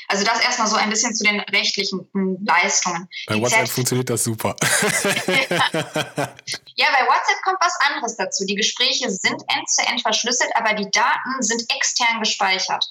[0.09, 2.07] Also das erstmal so ein bisschen zu den rechtlichen
[2.45, 3.09] Leistungen.
[3.27, 4.55] Bei WhatsApp funktioniert das super.
[4.63, 4.69] ja,
[6.93, 8.45] bei WhatsApp kommt was anderes dazu.
[8.45, 12.85] Die Gespräche sind end-zu-end -end verschlüsselt, aber die Daten sind extern gespeichert.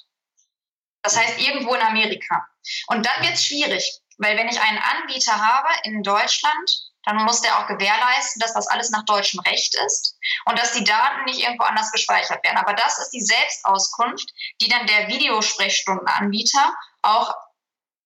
[1.03, 2.47] Das heißt irgendwo in Amerika.
[2.87, 7.41] Und dann wird es schwierig, weil wenn ich einen Anbieter habe in Deutschland, dann muss
[7.41, 11.39] der auch gewährleisten, dass das alles nach deutschem Recht ist und dass die Daten nicht
[11.39, 12.57] irgendwo anders gespeichert werden.
[12.57, 14.27] Aber das ist die Selbstauskunft,
[14.61, 17.33] die dann der Videosprechstundenanbieter auch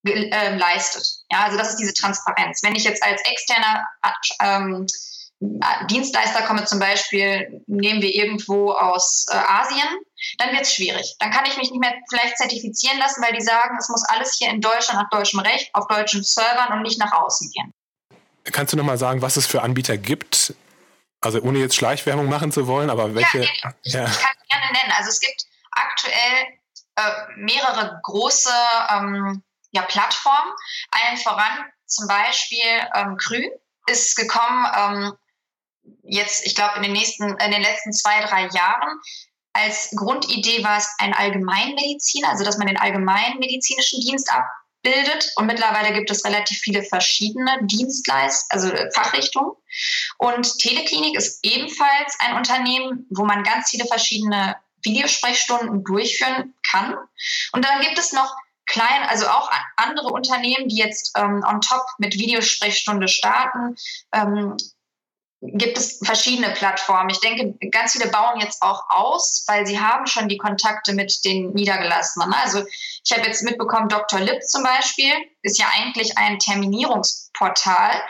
[0.06, 1.06] äh, leistet.
[1.30, 2.62] Ja, also das ist diese Transparenz.
[2.62, 3.86] Wenn ich jetzt als externer
[4.40, 4.86] ähm,
[5.88, 9.88] Dienstleister komme, zum Beispiel nehmen wir irgendwo aus äh, Asien,
[10.38, 11.16] dann wird es schwierig.
[11.18, 14.36] Dann kann ich mich nicht mehr vielleicht zertifizieren lassen, weil die sagen, es muss alles
[14.38, 17.72] hier in Deutschland nach deutschem Recht, auf deutschen Servern und nicht nach außen gehen.
[18.44, 20.54] Kannst du noch mal sagen, was es für Anbieter gibt?
[21.22, 23.40] Also ohne jetzt Schleichwerbung machen zu wollen, aber welche?
[23.40, 24.04] Ja, ich, ja.
[24.06, 24.92] ich kann gerne nennen.
[24.96, 26.58] Also es gibt aktuell
[26.96, 28.52] äh, mehrere große
[28.90, 30.52] ähm, ja, Plattformen.
[30.90, 33.48] Allen voran zum Beispiel ähm, Krü
[33.86, 35.12] ist gekommen ähm,
[36.04, 39.00] jetzt, ich glaube, in den nächsten, in den letzten zwei, drei Jahren.
[39.52, 44.44] Als Grundidee war es ein Allgemeinmedizin, also dass man den allgemeinmedizinischen Dienst ab,
[44.82, 45.32] bildet.
[45.36, 49.52] Und mittlerweile gibt es relativ viele verschiedene Dienstleist, also Fachrichtungen.
[50.18, 56.96] Und Teleklinik ist ebenfalls ein Unternehmen, wo man ganz viele verschiedene Videosprechstunden durchführen kann.
[57.52, 58.34] Und dann gibt es noch
[58.66, 63.76] klein, also auch andere Unternehmen, die jetzt ähm, on top mit Videosprechstunde starten.
[64.12, 64.56] Ähm,
[65.42, 67.10] gibt es verschiedene Plattformen.
[67.10, 71.24] Ich denke, ganz viele bauen jetzt auch aus, weil sie haben schon die Kontakte mit
[71.24, 72.32] den Niedergelassenen.
[72.34, 72.62] Also
[73.04, 74.20] ich habe jetzt mitbekommen, Dr.
[74.20, 78.02] Lipp zum Beispiel ist ja eigentlich ein Terminierungsportal,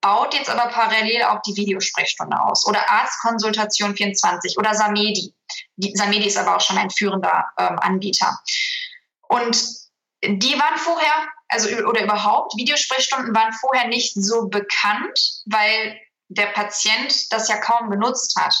[0.00, 2.66] baut jetzt aber parallel auch die Videosprechstunde aus.
[2.66, 5.34] Oder Arztkonsultation 24 oder Samedi.
[5.76, 8.40] Die, Samedi ist aber auch schon ein führender ähm, Anbieter.
[9.28, 9.58] Und
[10.24, 17.32] die waren vorher, also oder überhaupt, Videosprechstunden waren vorher nicht so bekannt, weil der Patient
[17.32, 18.54] das ja kaum benutzt hat.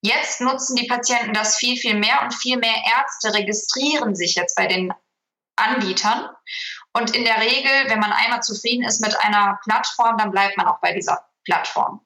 [0.00, 4.56] Jetzt nutzen die Patienten das viel, viel mehr und viel mehr Ärzte registrieren sich jetzt
[4.56, 4.92] bei den
[5.56, 6.28] Anbietern.
[6.92, 10.66] Und in der Regel, wenn man einmal zufrieden ist mit einer Plattform, dann bleibt man
[10.66, 12.04] auch bei dieser Plattform.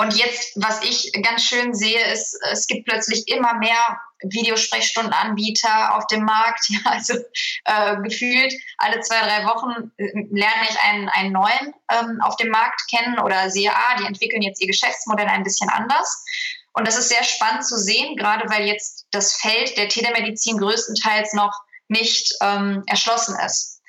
[0.00, 6.06] Und jetzt, was ich ganz schön sehe, ist, es gibt plötzlich immer mehr Videosprechstundenanbieter auf
[6.06, 6.66] dem Markt.
[6.68, 7.14] Ja, also
[7.64, 12.50] äh, gefühlt alle zwei, drei Wochen äh, lerne ich einen, einen neuen ähm, auf dem
[12.50, 16.24] Markt kennen oder sehe, ah, die entwickeln jetzt ihr Geschäftsmodell ein bisschen anders.
[16.74, 21.32] Und das ist sehr spannend zu sehen, gerade weil jetzt das Feld der Telemedizin größtenteils
[21.32, 21.52] noch
[21.88, 23.80] nicht ähm, erschlossen ist.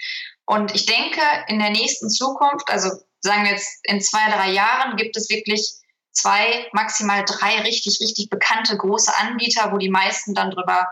[0.45, 4.97] Und ich denke, in der nächsten Zukunft, also sagen wir jetzt in zwei, drei Jahren,
[4.97, 5.78] gibt es wirklich
[6.19, 10.87] zwei, maximal drei richtig, richtig bekannte große Anbieter, wo die meisten dann drüber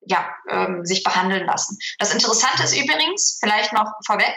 [0.00, 1.78] ja, ähm, sich behandeln lassen.
[1.98, 4.34] Das Interessante ist übrigens, vielleicht noch vorweg,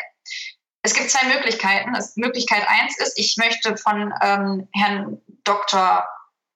[0.83, 1.93] es gibt zwei Möglichkeiten.
[2.15, 6.07] Möglichkeit eins ist, ich möchte von ähm, Herrn Dr.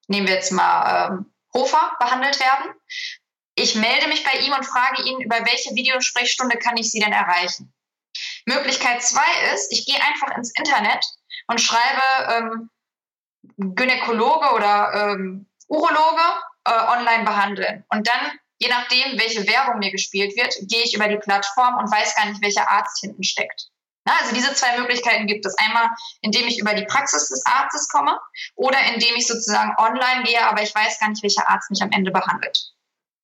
[0.07, 2.73] nehmen wir jetzt mal ähm, Hofer behandelt werden.
[3.55, 7.13] Ich melde mich bei ihm und frage ihn, über welche Videosprechstunde kann ich Sie denn
[7.13, 7.73] erreichen?
[8.45, 11.05] Möglichkeit zwei ist, ich gehe einfach ins Internet
[11.47, 12.69] und schreibe ähm,
[13.57, 16.21] Gynäkologe oder ähm, Urologe
[16.65, 17.85] äh, online behandeln.
[17.89, 21.91] Und dann, je nachdem, welche Werbung mir gespielt wird, gehe ich über die Plattform und
[21.91, 23.69] weiß gar nicht, welcher Arzt hinten steckt.
[24.05, 25.57] Na, also diese zwei Möglichkeiten gibt es.
[25.57, 25.89] Einmal,
[26.21, 28.19] indem ich über die Praxis des Arztes komme
[28.55, 31.91] oder indem ich sozusagen online gehe, aber ich weiß gar nicht, welcher Arzt mich am
[31.91, 32.74] Ende behandelt.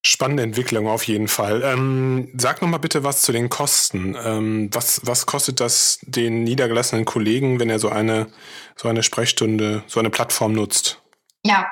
[0.04, 1.62] Spannende Entwicklung auf jeden Fall.
[1.64, 4.16] Ähm, sag noch mal bitte was zu den Kosten.
[4.16, 8.32] Ähm, was, was kostet das den niedergelassenen Kollegen, wenn er so eine,
[8.76, 11.00] so eine Sprechstunde, so eine Plattform nutzt?
[11.44, 11.70] Ja,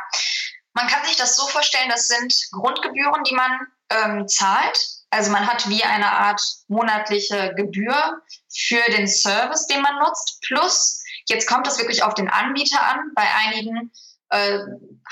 [0.74, 3.52] man kann sich das so vorstellen, das sind Grundgebühren, die man
[3.90, 4.80] ähm, zahlt.
[5.10, 8.22] Also man hat wie eine Art monatliche Gebühr
[8.56, 10.40] für den Service, den man nutzt.
[10.46, 13.12] Plus, jetzt kommt es wirklich auf den Anbieter an.
[13.16, 13.92] Bei einigen
[14.30, 14.60] äh,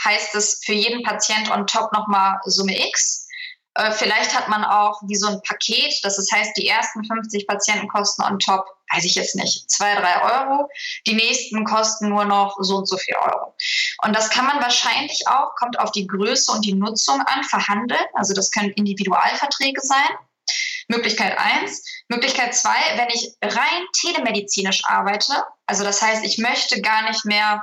[0.03, 3.27] heißt es für jeden Patient on top nochmal Summe X.
[3.75, 7.87] Äh, vielleicht hat man auch wie so ein Paket, das heißt, die ersten 50 Patienten
[7.87, 10.67] kosten on top, weiß ich jetzt nicht, zwei, drei Euro.
[11.05, 13.55] Die nächsten kosten nur noch so und so viel Euro.
[14.03, 18.05] Und das kann man wahrscheinlich auch, kommt auf die Größe und die Nutzung an, verhandeln.
[18.13, 20.09] Also das können Individualverträge sein.
[20.87, 21.83] Möglichkeit eins.
[22.07, 25.33] Möglichkeit zwei, wenn ich rein telemedizinisch arbeite,
[25.67, 27.61] also das heißt, ich möchte gar nicht mehr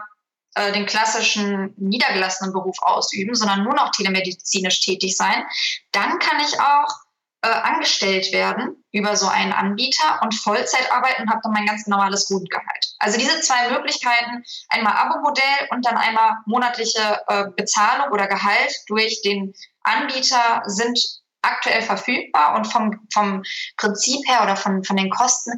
[0.54, 5.44] äh, den klassischen niedergelassenen Beruf ausüben, sondern nur noch telemedizinisch tätig sein,
[5.92, 7.04] dann kann ich auch
[7.44, 11.86] äh, angestellt werden über so einen Anbieter und Vollzeit arbeiten und habe dann mein ganz
[11.86, 12.94] normales Grundgehalt.
[12.98, 19.20] Also diese zwei Möglichkeiten, einmal Abo-Modell und dann einmal monatliche äh, Bezahlung oder Gehalt durch
[19.22, 20.98] den Anbieter sind
[21.42, 23.42] aktuell verfügbar und vom, vom
[23.76, 25.52] Prinzip her oder von, von den Kosten.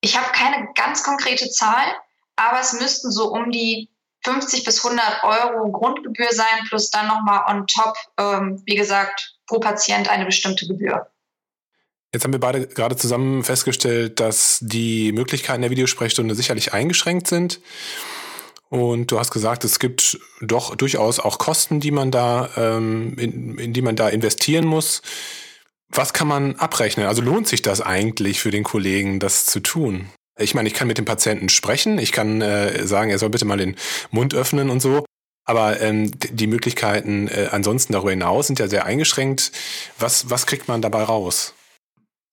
[0.00, 1.86] Ich habe keine ganz konkrete Zahl,
[2.34, 3.91] aber es müssten so um die
[4.24, 9.58] 50 bis 100 Euro Grundgebühr sein, plus dann nochmal on top, ähm, wie gesagt, pro
[9.58, 11.06] Patient eine bestimmte Gebühr.
[12.14, 17.60] Jetzt haben wir beide gerade zusammen festgestellt, dass die Möglichkeiten der Videosprechstunde sicherlich eingeschränkt sind.
[18.68, 23.58] Und du hast gesagt, es gibt doch durchaus auch Kosten, die man da, ähm, in,
[23.58, 25.02] in die man da investieren muss.
[25.88, 27.06] Was kann man abrechnen?
[27.06, 30.08] Also lohnt sich das eigentlich für den Kollegen, das zu tun?
[30.38, 33.44] Ich meine, ich kann mit dem Patienten sprechen, ich kann äh, sagen, er soll bitte
[33.44, 33.76] mal den
[34.10, 35.04] Mund öffnen und so.
[35.44, 39.50] Aber ähm, die Möglichkeiten äh, ansonsten darüber hinaus sind ja sehr eingeschränkt.
[39.98, 41.54] Was, was kriegt man dabei raus?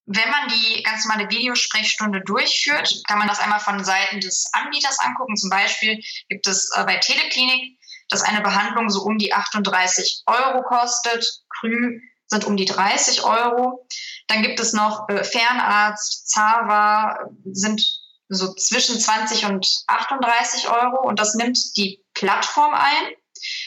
[0.05, 4.99] Wenn man die ganz normale Videosprechstunde durchführt, kann man das einmal von Seiten des Anbieters
[4.99, 5.38] angucken.
[5.38, 10.63] Zum Beispiel gibt es äh, bei Teleklinik, dass eine Behandlung so um die 38 Euro
[10.63, 11.25] kostet.
[11.59, 13.88] Krü sind um die 30 Euro.
[14.30, 17.20] Dann gibt es noch äh, Fernarzt, Zava,
[17.52, 17.84] sind
[18.30, 23.13] so zwischen 20 und 38 Euro und das nimmt die Plattform ein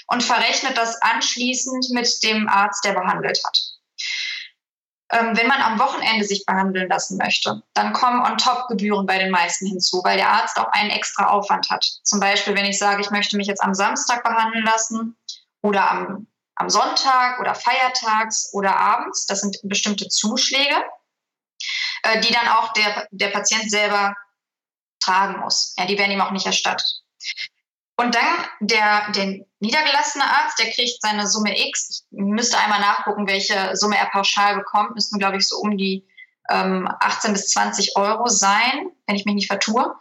[0.07, 3.59] und verrechnet das anschließend mit dem Arzt, der behandelt hat.
[5.11, 9.19] Ähm, wenn man am Wochenende sich behandeln lassen möchte, dann kommen on top Gebühren bei
[9.19, 11.85] den meisten hinzu, weil der Arzt auch einen extra Aufwand hat.
[12.05, 15.17] Zum Beispiel, wenn ich sage, ich möchte mich jetzt am Samstag behandeln lassen
[15.61, 19.27] oder am am Sonntag oder feiertags oder abends.
[19.27, 20.77] Das sind bestimmte Zuschläge,
[22.03, 24.15] äh, die dann auch der, der Patient selber
[25.01, 25.75] tragen muss.
[25.77, 27.03] Ja, die werden ihm auch nicht erstattet.
[27.97, 32.05] Und dann der, der niedergelassene Arzt, der kriegt seine Summe X.
[32.11, 34.95] Ich müsste einmal nachgucken, welche Summe er pauschal bekommt.
[34.95, 36.07] Müssten, glaube ich, so um die
[36.51, 39.95] ähm, 18 bis 20 Euro sein, wenn ich mich nicht vertue.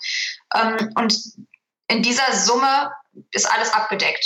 [0.56, 1.16] Ähm, und
[1.88, 2.92] in dieser Summe
[3.32, 4.26] ist alles abgedeckt.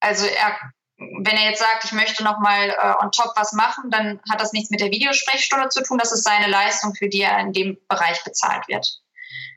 [0.00, 0.58] Also er
[0.98, 4.52] wenn er jetzt sagt, ich möchte nochmal äh, on top was machen, dann hat das
[4.52, 5.98] nichts mit der Videosprechstunde zu tun.
[5.98, 9.00] Das ist seine Leistung, für die er in dem Bereich bezahlt wird.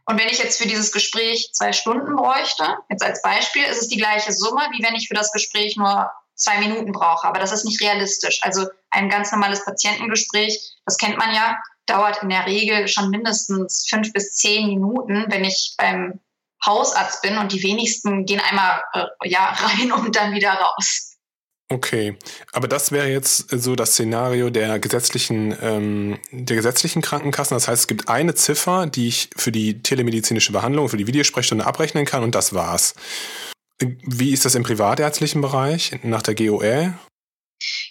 [0.06, 3.88] Und wenn ich jetzt für dieses Gespräch zwei Stunden bräuchte, jetzt als Beispiel, ist es
[3.88, 7.28] die gleiche Summe, wie wenn ich für das Gespräch nur zwei Minuten brauche.
[7.28, 8.39] Aber das ist nicht realistisch.
[8.43, 13.88] Also ein ganz normales Patientengespräch, das kennt man ja, dauert in der Regel schon mindestens
[13.89, 16.19] fünf bis zehn Minuten, wenn ich beim
[16.65, 21.14] Hausarzt bin und die wenigsten gehen einmal äh, ja, rein und dann wieder raus.
[21.67, 22.15] Okay,
[22.51, 27.56] aber das wäre jetzt so das Szenario der gesetzlichen, ähm, der gesetzlichen Krankenkassen.
[27.56, 31.65] Das heißt, es gibt eine Ziffer, die ich für die telemedizinische Behandlung, für die Videosprechstunde
[31.65, 32.93] abrechnen kann und das war's.
[33.80, 36.93] Wie ist das im privatärztlichen Bereich nach der GOL?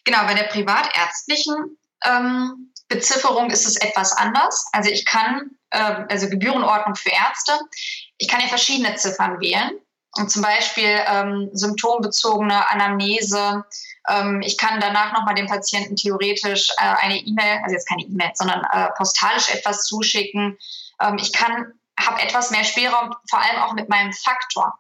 [0.05, 4.67] Genau, bei der privatärztlichen ähm, Bezifferung ist es etwas anders.
[4.73, 7.59] Also ich kann, äh, also Gebührenordnung für Ärzte,
[8.19, 9.73] ich kann ja verschiedene Ziffern wählen.
[10.17, 13.65] Und zum Beispiel ähm, symptombezogene Anamnese.
[14.09, 18.31] Ähm, ich kann danach nochmal dem Patienten theoretisch äh, eine E-Mail, also jetzt keine E-Mail,
[18.35, 20.57] sondern äh, postalisch etwas zuschicken.
[21.01, 24.79] Ähm, ich kann, habe etwas mehr Spielraum, vor allem auch mit meinem Faktor.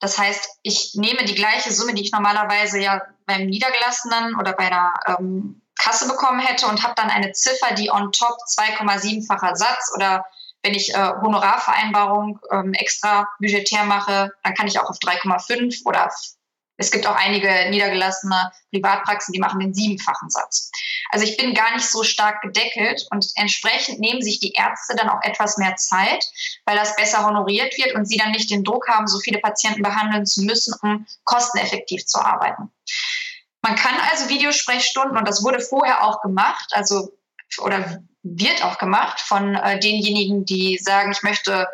[0.00, 4.66] Das heißt, ich nehme die gleiche Summe, die ich normalerweise ja beim Niedergelassenen oder bei
[4.66, 9.92] einer ähm, Kasse bekommen hätte und habe dann eine Ziffer, die on top 2,7-facher Satz
[9.94, 10.24] oder
[10.64, 16.10] wenn ich äh, Honorarvereinbarung ähm, extra budgetär mache, dann kann ich auch auf 3,5 oder
[16.76, 20.70] es gibt auch einige niedergelassene Privatpraxen, die machen den siebenfachen Satz.
[21.10, 25.08] Also ich bin gar nicht so stark gedeckelt und entsprechend nehmen sich die Ärzte dann
[25.08, 26.24] auch etwas mehr Zeit,
[26.64, 29.82] weil das besser honoriert wird und sie dann nicht den Druck haben, so viele Patienten
[29.82, 32.72] behandeln zu müssen, um kosteneffektiv zu arbeiten.
[33.62, 37.16] Man kann also Videosprechstunden, und das wurde vorher auch gemacht, also
[37.58, 41.68] oder wird auch gemacht von äh, denjenigen, die sagen, ich möchte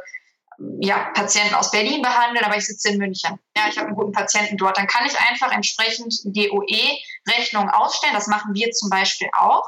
[0.79, 3.39] ja, Patienten aus Berlin behandeln, aber ich sitze in München.
[3.57, 4.77] Ja, ich habe einen guten Patienten dort.
[4.77, 8.15] Dann kann ich einfach entsprechend DOE-Rechnungen ausstellen.
[8.15, 9.65] Das machen wir zum Beispiel auch.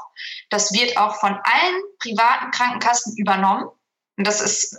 [0.49, 3.69] Das wird auch von allen privaten Krankenkassen übernommen.
[4.17, 4.77] Und das ist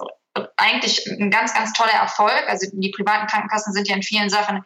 [0.57, 2.45] eigentlich ein ganz, ganz toller Erfolg.
[2.47, 4.62] Also die privaten Krankenkassen sind ja in vielen Sachen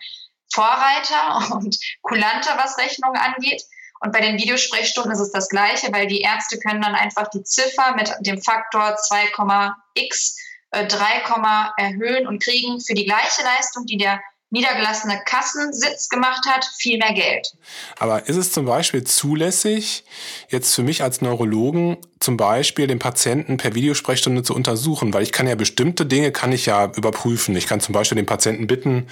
[0.53, 3.63] Vorreiter und kulanter, was Rechnungen angeht.
[4.01, 7.43] Und bei den Videosprechstunden ist es das Gleiche, weil die Ärzte können dann einfach die
[7.43, 10.37] Ziffer mit dem Faktor 2,x
[10.71, 16.65] 3, äh, erhöhen und kriegen für die gleiche Leistung, die der niedergelassene Kassensitz gemacht hat,
[16.79, 17.53] viel mehr Geld.
[17.99, 20.05] Aber ist es zum Beispiel zulässig,
[20.49, 25.13] jetzt für mich als Neurologen zum Beispiel den Patienten per Videosprechstunde zu untersuchen?
[25.13, 27.55] Weil ich kann ja bestimmte Dinge kann ich ja überprüfen.
[27.57, 29.09] Ich kann zum Beispiel den Patienten bitten,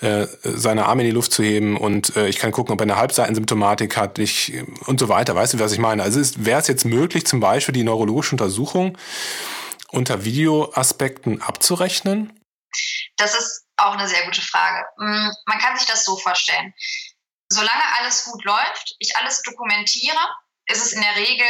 [0.00, 2.84] äh, seine Arme in die Luft zu heben und äh, ich kann gucken, ob er
[2.84, 4.54] eine Halbseitensymptomatik hat ich,
[4.86, 5.34] und so weiter.
[5.34, 6.02] Weißt du, was ich meine?
[6.02, 8.96] Also wäre es jetzt möglich, zum Beispiel die neurologische Untersuchung
[9.90, 12.32] unter Videoaspekten abzurechnen?
[13.16, 14.86] Das ist auch eine sehr gute Frage.
[14.98, 16.74] Mm, man kann sich das so vorstellen.
[17.48, 20.18] Solange alles gut läuft, ich alles dokumentiere,
[20.66, 21.46] ist es in der Regel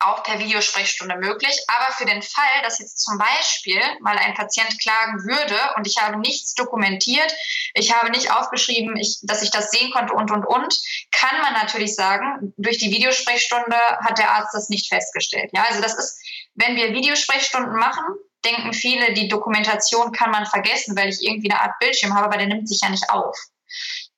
[0.00, 1.56] auch per Videosprechstunde möglich.
[1.68, 5.98] Aber für den Fall, dass jetzt zum Beispiel mal ein Patient klagen würde und ich
[5.98, 7.32] habe nichts dokumentiert,
[7.74, 10.74] ich habe nicht aufgeschrieben, ich, dass ich das sehen konnte und, und, und,
[11.12, 15.50] kann man natürlich sagen, durch die Videosprechstunde hat der Arzt das nicht festgestellt.
[15.52, 16.18] Ja, also das ist,
[16.54, 18.04] wenn wir Videosprechstunden machen,
[18.44, 22.38] denken viele, die Dokumentation kann man vergessen, weil ich irgendwie eine Art Bildschirm habe, aber
[22.38, 23.36] der nimmt sich ja nicht auf.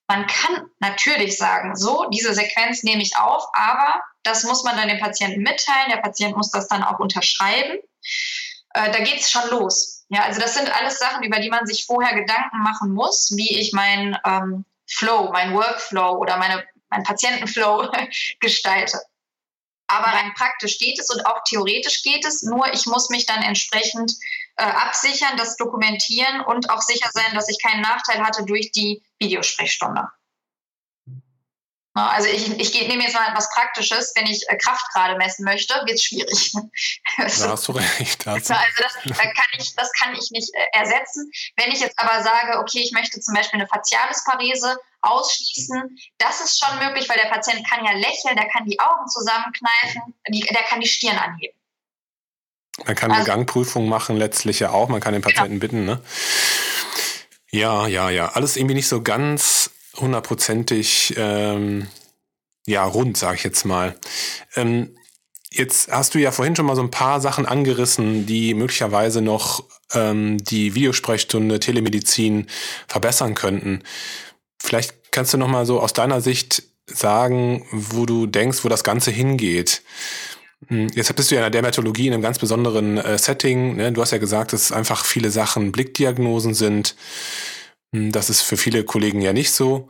[0.08, 4.88] Man kann natürlich sagen, so, diese Sequenz nehme ich auf, aber das muss man dann
[4.88, 5.90] dem Patienten mitteilen.
[5.90, 7.78] Der Patient muss das dann auch unterschreiben.
[8.74, 10.04] Äh, da geht es schon los.
[10.08, 13.58] Ja, also das sind alles Sachen, über die man sich vorher Gedanken machen muss, wie
[13.58, 17.90] ich meinen ähm, Flow, meinen Workflow oder meine, meinen Patientenflow
[18.40, 19.00] gestalte.
[19.92, 22.42] Aber rein praktisch geht es und auch theoretisch geht es.
[22.42, 24.12] Nur ich muss mich dann entsprechend
[24.56, 29.02] äh, absichern, das dokumentieren und auch sicher sein, dass ich keinen Nachteil hatte durch die
[29.18, 30.08] Videosprechstunde.
[31.94, 34.12] Also ich, ich nehme jetzt mal etwas Praktisches.
[34.14, 36.52] Wenn ich äh, Kraft gerade messen möchte, wird es schwierig.
[37.18, 38.26] Da hast du recht.
[38.26, 41.30] Also das, kann ich, das kann ich nicht äh, ersetzen.
[41.56, 46.64] Wenn ich jetzt aber sage, okay, ich möchte zum Beispiel eine Facialisparese ausschließen, das ist
[46.64, 50.80] schon möglich, weil der Patient kann ja lächeln, der kann die Augen zusammenkneifen, der kann
[50.80, 51.54] die Stirn anheben.
[52.86, 54.88] Man kann also, eine Gangprüfung machen, letztlich ja auch.
[54.88, 55.34] Man kann den genau.
[55.34, 55.72] Patienten genau.
[55.72, 56.02] bitten, ne?
[57.50, 58.30] Ja, ja, ja.
[58.30, 61.88] Alles irgendwie nicht so ganz hundertprozentig ähm,
[62.66, 63.96] ja rund, sage ich jetzt mal.
[64.56, 64.96] Ähm,
[65.50, 69.64] jetzt hast du ja vorhin schon mal so ein paar Sachen angerissen, die möglicherweise noch
[69.92, 72.46] ähm, die Videosprechstunde Telemedizin
[72.88, 73.82] verbessern könnten.
[74.58, 78.84] Vielleicht kannst du noch mal so aus deiner Sicht sagen, wo du denkst, wo das
[78.84, 79.82] Ganze hingeht.
[80.68, 83.76] Hm, jetzt bist du ja in der Dermatologie in einem ganz besonderen äh, Setting.
[83.76, 83.92] Ne?
[83.92, 86.94] Du hast ja gesagt, dass einfach viele Sachen Blickdiagnosen sind.
[87.92, 89.88] Hm, das ist für viele Kollegen ja nicht so.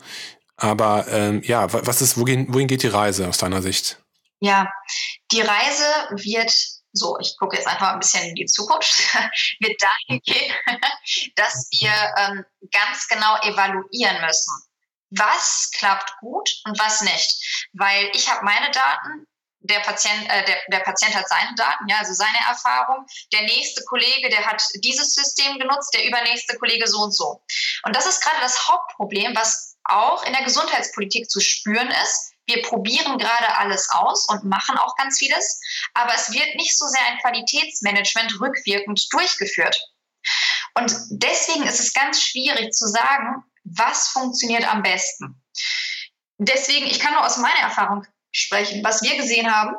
[0.56, 3.98] Aber ähm, ja, was ist, wohin, wohin geht die Reise aus deiner Sicht?
[4.40, 4.70] Ja,
[5.30, 6.52] die Reise wird
[6.92, 8.92] so, ich gucke jetzt einfach ein bisschen in die Zukunft,
[9.60, 10.54] wird dahin gehen,
[11.36, 14.52] dass wir ähm, ganz genau evaluieren müssen,
[15.10, 17.68] was klappt gut und was nicht.
[17.72, 19.26] Weil ich habe meine Daten,
[19.62, 23.06] der Patient, äh, der, der Patient hat seine Daten, ja, also seine Erfahrung.
[23.32, 27.42] Der nächste Kollege, der hat dieses System genutzt, der übernächste Kollege so und so.
[27.84, 32.32] Und das ist gerade das Hauptproblem, was auch in der Gesundheitspolitik zu spüren ist.
[32.46, 35.60] Wir probieren gerade alles aus und machen auch ganz vieles,
[35.94, 39.80] aber es wird nicht so sehr ein Qualitätsmanagement rückwirkend durchgeführt.
[40.74, 45.40] Und deswegen ist es ganz schwierig zu sagen, was funktioniert am besten.
[46.38, 48.82] Deswegen, ich kann nur aus meiner Erfahrung sprechen.
[48.82, 49.76] Was wir gesehen haben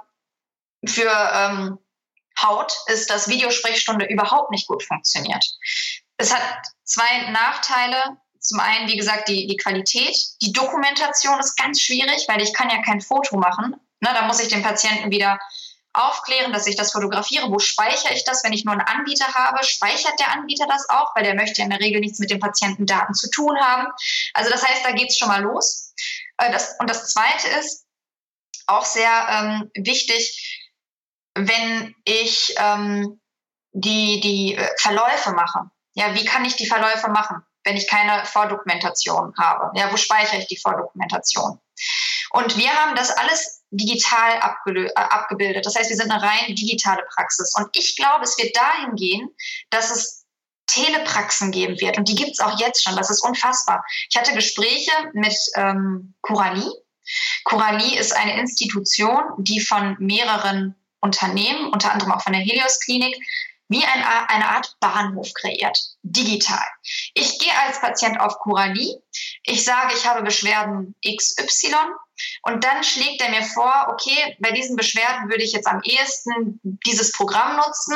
[0.85, 1.79] für ähm,
[2.41, 5.45] Haut ist, dass Videosprechstunde überhaupt nicht gut funktioniert.
[6.17, 6.43] Es hat
[6.83, 8.01] zwei Nachteile.
[8.39, 10.15] Zum einen, wie gesagt, die, die Qualität.
[10.41, 13.75] Die Dokumentation ist ganz schwierig, weil ich kann ja kein Foto machen.
[14.01, 15.39] Ne, da muss ich den Patienten wieder
[15.93, 17.49] aufklären, dass ich das fotografiere.
[17.49, 18.43] Wo speichere ich das?
[18.43, 21.65] Wenn ich nur einen Anbieter habe, speichert der Anbieter das auch, weil der möchte ja
[21.65, 23.87] in der Regel nichts mit den Patientendaten zu tun haben.
[24.33, 25.93] Also das heißt, da geht es schon mal los.
[26.37, 27.82] Äh, das, und das Zweite ist
[28.77, 30.69] auch sehr ähm, wichtig,
[31.35, 33.19] wenn ich ähm,
[33.71, 35.69] die, die äh, Verläufe mache.
[35.93, 39.71] Ja, wie kann ich die Verläufe machen, wenn ich keine Vordokumentation habe?
[39.77, 41.59] Ja, wo speichere ich die Vordokumentation?
[42.31, 45.65] Und wir haben das alles digital äh, abgebildet.
[45.65, 47.53] Das heißt, wir sind eine rein digitale Praxis.
[47.55, 49.29] Und ich glaube, es wird dahin gehen,
[49.69, 50.25] dass es
[50.67, 51.97] Telepraxen geben wird.
[51.97, 52.95] Und die gibt es auch jetzt schon.
[52.95, 53.83] Das ist unfassbar.
[54.09, 56.65] Ich hatte Gespräche mit ähm, Curali.
[57.43, 63.15] Curali ist eine Institution, die von mehreren Unternehmen, unter anderem auch von der Helios Klinik,
[63.69, 66.65] wie ein, eine Art Bahnhof kreiert, digital.
[67.13, 68.95] Ich gehe als Patient auf Curali,
[69.43, 71.75] ich sage, ich habe Beschwerden XY
[72.43, 76.59] und dann schlägt er mir vor, okay, bei diesen Beschwerden würde ich jetzt am ehesten
[76.85, 77.95] dieses Programm nutzen.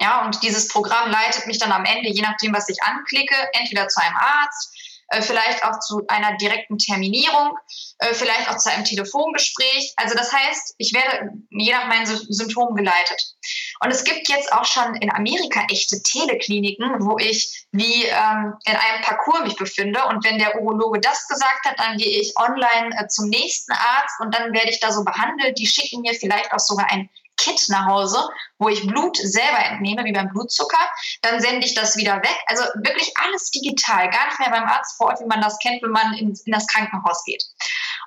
[0.00, 3.86] Ja, und dieses Programm leitet mich dann am Ende, je nachdem, was ich anklicke, entweder
[3.88, 4.73] zu einem Arzt,
[5.20, 7.56] vielleicht auch zu einer direkten Terminierung,
[7.98, 9.92] äh, vielleicht auch zu einem Telefongespräch.
[9.96, 13.34] Also das heißt, ich werde je nach meinen Symptomen geleitet.
[13.80, 18.76] Und es gibt jetzt auch schon in Amerika echte Telekliniken, wo ich wie ähm, in
[18.76, 20.00] einem Parcours mich befinde.
[20.06, 24.20] Und wenn der Urologe das gesagt hat, dann gehe ich online äh, zum nächsten Arzt
[24.20, 25.58] und dann werde ich da so behandelt.
[25.58, 27.08] Die schicken mir vielleicht auch sogar ein
[27.44, 28.26] Kit nach Hause,
[28.58, 30.78] wo ich Blut selber entnehme, wie beim Blutzucker.
[31.22, 32.36] Dann sende ich das wieder weg.
[32.46, 35.82] Also wirklich alles digital, gar nicht mehr beim Arzt vor Ort, wie man das kennt,
[35.82, 37.44] wenn man in, in das Krankenhaus geht.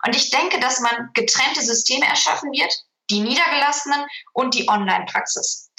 [0.06, 2.74] Und ich denke, dass man getrennte Systeme erschaffen wird,
[3.10, 5.70] die niedergelassenen und die Online-Praxis.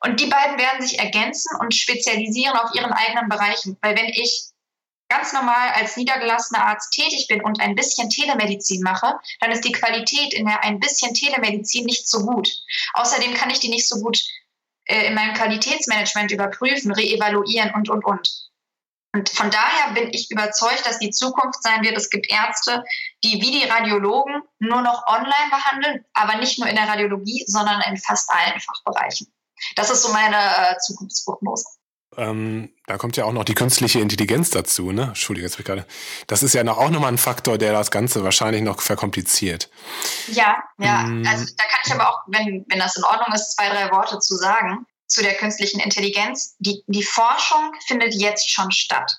[0.00, 3.76] Und die beiden werden sich ergänzen und spezialisieren auf ihren eigenen Bereichen.
[3.82, 4.50] Weil wenn ich
[5.08, 9.72] ganz normal als niedergelassener Arzt tätig bin und ein bisschen Telemedizin mache, dann ist die
[9.72, 12.50] Qualität in der ein bisschen Telemedizin nicht so gut.
[12.94, 14.20] Außerdem kann ich die nicht so gut
[14.84, 18.48] äh, in meinem Qualitätsmanagement überprüfen, reevaluieren und, und, und.
[19.14, 21.96] Und von daher bin ich überzeugt, dass die Zukunft sein wird.
[21.96, 22.84] Es gibt Ärzte,
[23.24, 27.80] die wie die Radiologen nur noch online behandeln, aber nicht nur in der Radiologie, sondern
[27.82, 29.32] in fast allen Fachbereichen.
[29.76, 31.77] Das ist so meine äh, Zukunftsprognose.
[32.18, 35.04] Ähm, da kommt ja auch noch die künstliche Intelligenz dazu, ne?
[35.04, 35.86] Entschuldige, jetzt gerade.
[36.26, 39.70] Das ist ja noch, auch nochmal ein Faktor, der das Ganze wahrscheinlich noch verkompliziert.
[40.26, 41.04] Ja, ja.
[41.04, 41.24] Mm.
[41.26, 44.18] Also da kann ich aber auch, wenn, wenn das in Ordnung ist, zwei, drei Worte
[44.18, 46.56] zu sagen zu der künstlichen Intelligenz.
[46.58, 49.10] Die, die Forschung findet jetzt schon statt.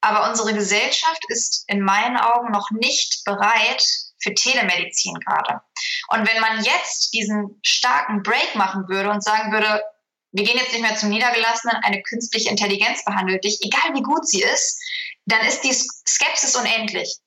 [0.00, 3.84] Aber unsere Gesellschaft ist in meinen Augen noch nicht bereit
[4.18, 5.60] für Telemedizin gerade.
[6.08, 9.82] Und wenn man jetzt diesen starken Break machen würde und sagen würde,
[10.34, 14.28] wir gehen jetzt nicht mehr zum Niedergelassenen, eine künstliche Intelligenz behandelt dich, egal wie gut
[14.28, 14.82] sie ist,
[15.26, 17.18] dann ist die Skepsis unendlich.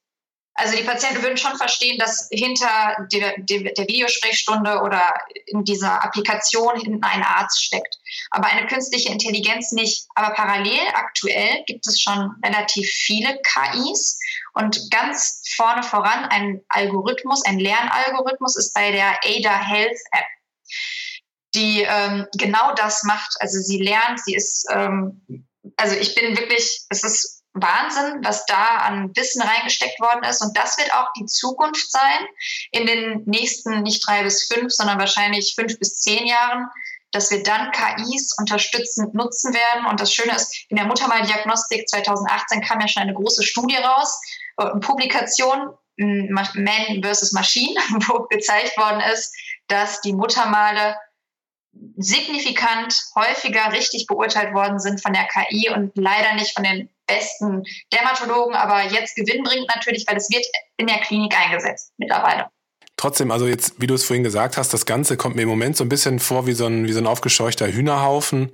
[0.55, 5.14] Also die Patienten würden schon verstehen, dass hinter der, der, Videosprechstunde oder
[5.45, 7.99] in dieser Applikation hinten ein Arzt steckt.
[8.32, 10.08] Aber eine künstliche Intelligenz nicht.
[10.16, 14.20] Aber parallel aktuell gibt es schon relativ viele KIs
[14.53, 20.26] und ganz vorne voran ein Algorithmus, ein Lernalgorithmus ist bei der Ada Health App
[21.58, 23.36] die ähm, genau das macht.
[23.39, 25.45] Also sie lernt, sie ist, ähm,
[25.76, 30.41] also ich bin wirklich, es ist Wahnsinn, was da an Wissen reingesteckt worden ist.
[30.41, 32.28] Und das wird auch die Zukunft sein
[32.72, 36.68] in den nächsten nicht drei bis fünf, sondern wahrscheinlich fünf bis zehn Jahren,
[37.12, 39.86] dass wir dann KIs unterstützend nutzen werden.
[39.88, 44.20] Und das Schöne ist, in der Muttermaldiagnostik 2018 kam ja schon eine große Studie raus,
[44.58, 49.34] äh, eine Publikation, Man versus Machine, wo gezeigt worden ist,
[49.68, 50.95] dass die Muttermale
[51.98, 57.64] signifikant häufiger richtig beurteilt worden sind von der KI und leider nicht von den besten
[57.94, 60.46] Dermatologen, aber jetzt gewinnbringend natürlich, weil es wird
[60.78, 62.48] in der Klinik eingesetzt mittlerweile.
[62.98, 65.78] Trotzdem, also jetzt, wie du es vorhin gesagt hast, das Ganze kommt mir im Moment
[65.78, 68.52] so ein bisschen vor wie so ein, wie so ein aufgescheuchter Hühnerhaufen.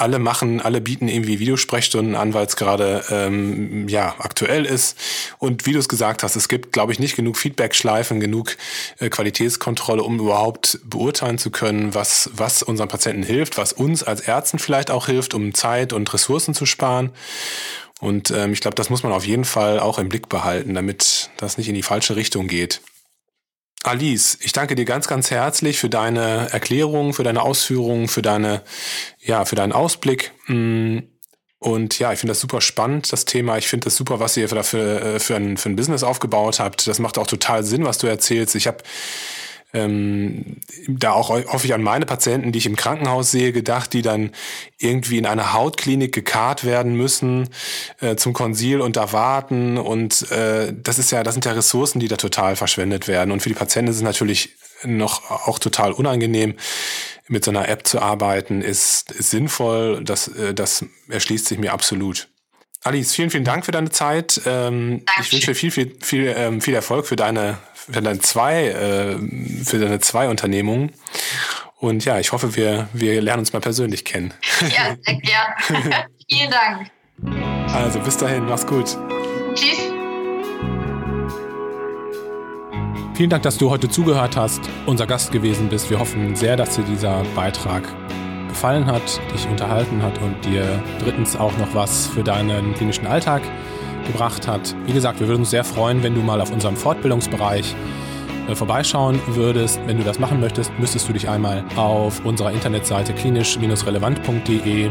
[0.00, 4.96] Alle machen, alle bieten irgendwie Videosprechstunden an, weil es gerade ähm, ja aktuell ist.
[5.38, 8.56] Und wie du es gesagt hast, es gibt, glaube ich, nicht genug Feedback-Schleifen, genug
[8.98, 14.20] äh, Qualitätskontrolle, um überhaupt beurteilen zu können, was was unseren Patienten hilft, was uns als
[14.20, 17.10] Ärzten vielleicht auch hilft, um Zeit und Ressourcen zu sparen.
[18.00, 21.30] Und ähm, ich glaube, das muss man auf jeden Fall auch im Blick behalten, damit
[21.36, 22.80] das nicht in die falsche Richtung geht.
[23.88, 28.60] Alice, ich danke dir ganz, ganz herzlich für deine Erklärung, für deine Ausführungen, für deine,
[29.18, 30.32] ja, für deinen Ausblick.
[30.46, 30.98] Mm,
[31.58, 33.56] und ja, ich finde das super spannend, das Thema.
[33.56, 36.86] Ich finde das super, was ihr dafür äh, für ein, für ein Business aufgebaut habt.
[36.86, 38.54] Das macht auch total Sinn, was du erzählst.
[38.56, 38.84] Ich habe
[39.74, 40.56] ähm,
[40.88, 44.30] da auch hoffe ich an meine Patienten, die ich im Krankenhaus sehe, gedacht, die dann
[44.78, 47.50] irgendwie in einer Hautklinik gekarrt werden müssen
[48.00, 49.76] äh, zum Konsil und da warten.
[49.76, 53.30] Und äh, das ist ja, das sind ja Ressourcen, die da total verschwendet werden.
[53.30, 56.54] Und für die Patienten ist es natürlich noch auch total unangenehm,
[57.26, 60.02] mit so einer App zu arbeiten, ist, ist sinnvoll.
[60.02, 62.28] Das, äh, das erschließt sich mir absolut.
[62.84, 64.40] Alice, vielen, vielen Dank für deine Zeit.
[64.46, 67.58] Ähm, ich wünsche dir viel, viel, viel, ähm, viel Erfolg für deine,
[67.90, 69.16] für deine zwei, äh,
[69.64, 70.92] für deine zwei Unternehmungen.
[71.80, 74.34] Und ja, ich hoffe, wir, wir lernen uns mal persönlich kennen.
[74.60, 75.84] Ja, sehr gern.
[76.28, 76.90] Vielen Dank.
[77.72, 78.96] Also bis dahin, mach's gut.
[79.54, 79.78] Tschüss.
[83.14, 85.90] Vielen Dank, dass du heute zugehört hast, unser Gast gewesen bist.
[85.90, 87.82] Wir hoffen sehr, dass dir dieser Beitrag
[88.48, 93.42] gefallen hat, dich unterhalten hat und dir drittens auch noch was für deinen klinischen Alltag
[94.08, 94.74] gebracht hat.
[94.86, 97.76] Wie gesagt, wir würden uns sehr freuen, wenn du mal auf unserem Fortbildungsbereich
[98.48, 99.80] äh, vorbeischauen würdest.
[99.86, 104.90] Wenn du das machen möchtest, müsstest du dich einmal auf unserer Internetseite klinisch-relevant.de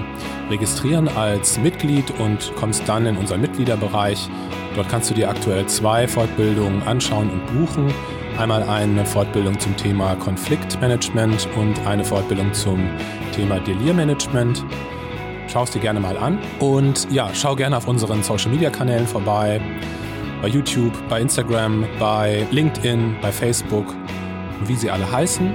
[0.49, 4.29] registrieren als Mitglied und kommst dann in unseren Mitgliederbereich.
[4.75, 7.93] Dort kannst du dir aktuell zwei Fortbildungen anschauen und buchen.
[8.37, 12.87] Einmal eine Fortbildung zum Thema Konfliktmanagement und eine Fortbildung zum
[13.31, 14.63] Thema Delirmanagement.
[15.47, 16.39] Schau es dir gerne mal an.
[16.59, 19.61] Und ja, schau gerne auf unseren Social Media Kanälen vorbei.
[20.41, 23.95] Bei YouTube, bei Instagram, bei LinkedIn, bei Facebook
[24.65, 25.53] wie sie alle heißen.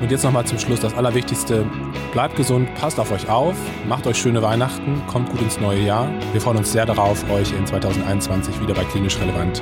[0.00, 1.66] Und jetzt nochmal zum Schluss das Allerwichtigste.
[2.12, 3.56] Bleibt gesund, passt auf euch auf,
[3.86, 6.08] macht euch schöne Weihnachten, kommt gut ins neue Jahr.
[6.32, 9.60] Wir freuen uns sehr darauf, euch in 2021 wieder bei Klinisch Relevant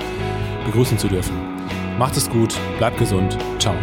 [0.67, 1.37] begrüßen zu dürfen.
[1.99, 3.39] Macht es gut, bleibt gesund.
[3.59, 3.75] Ciao.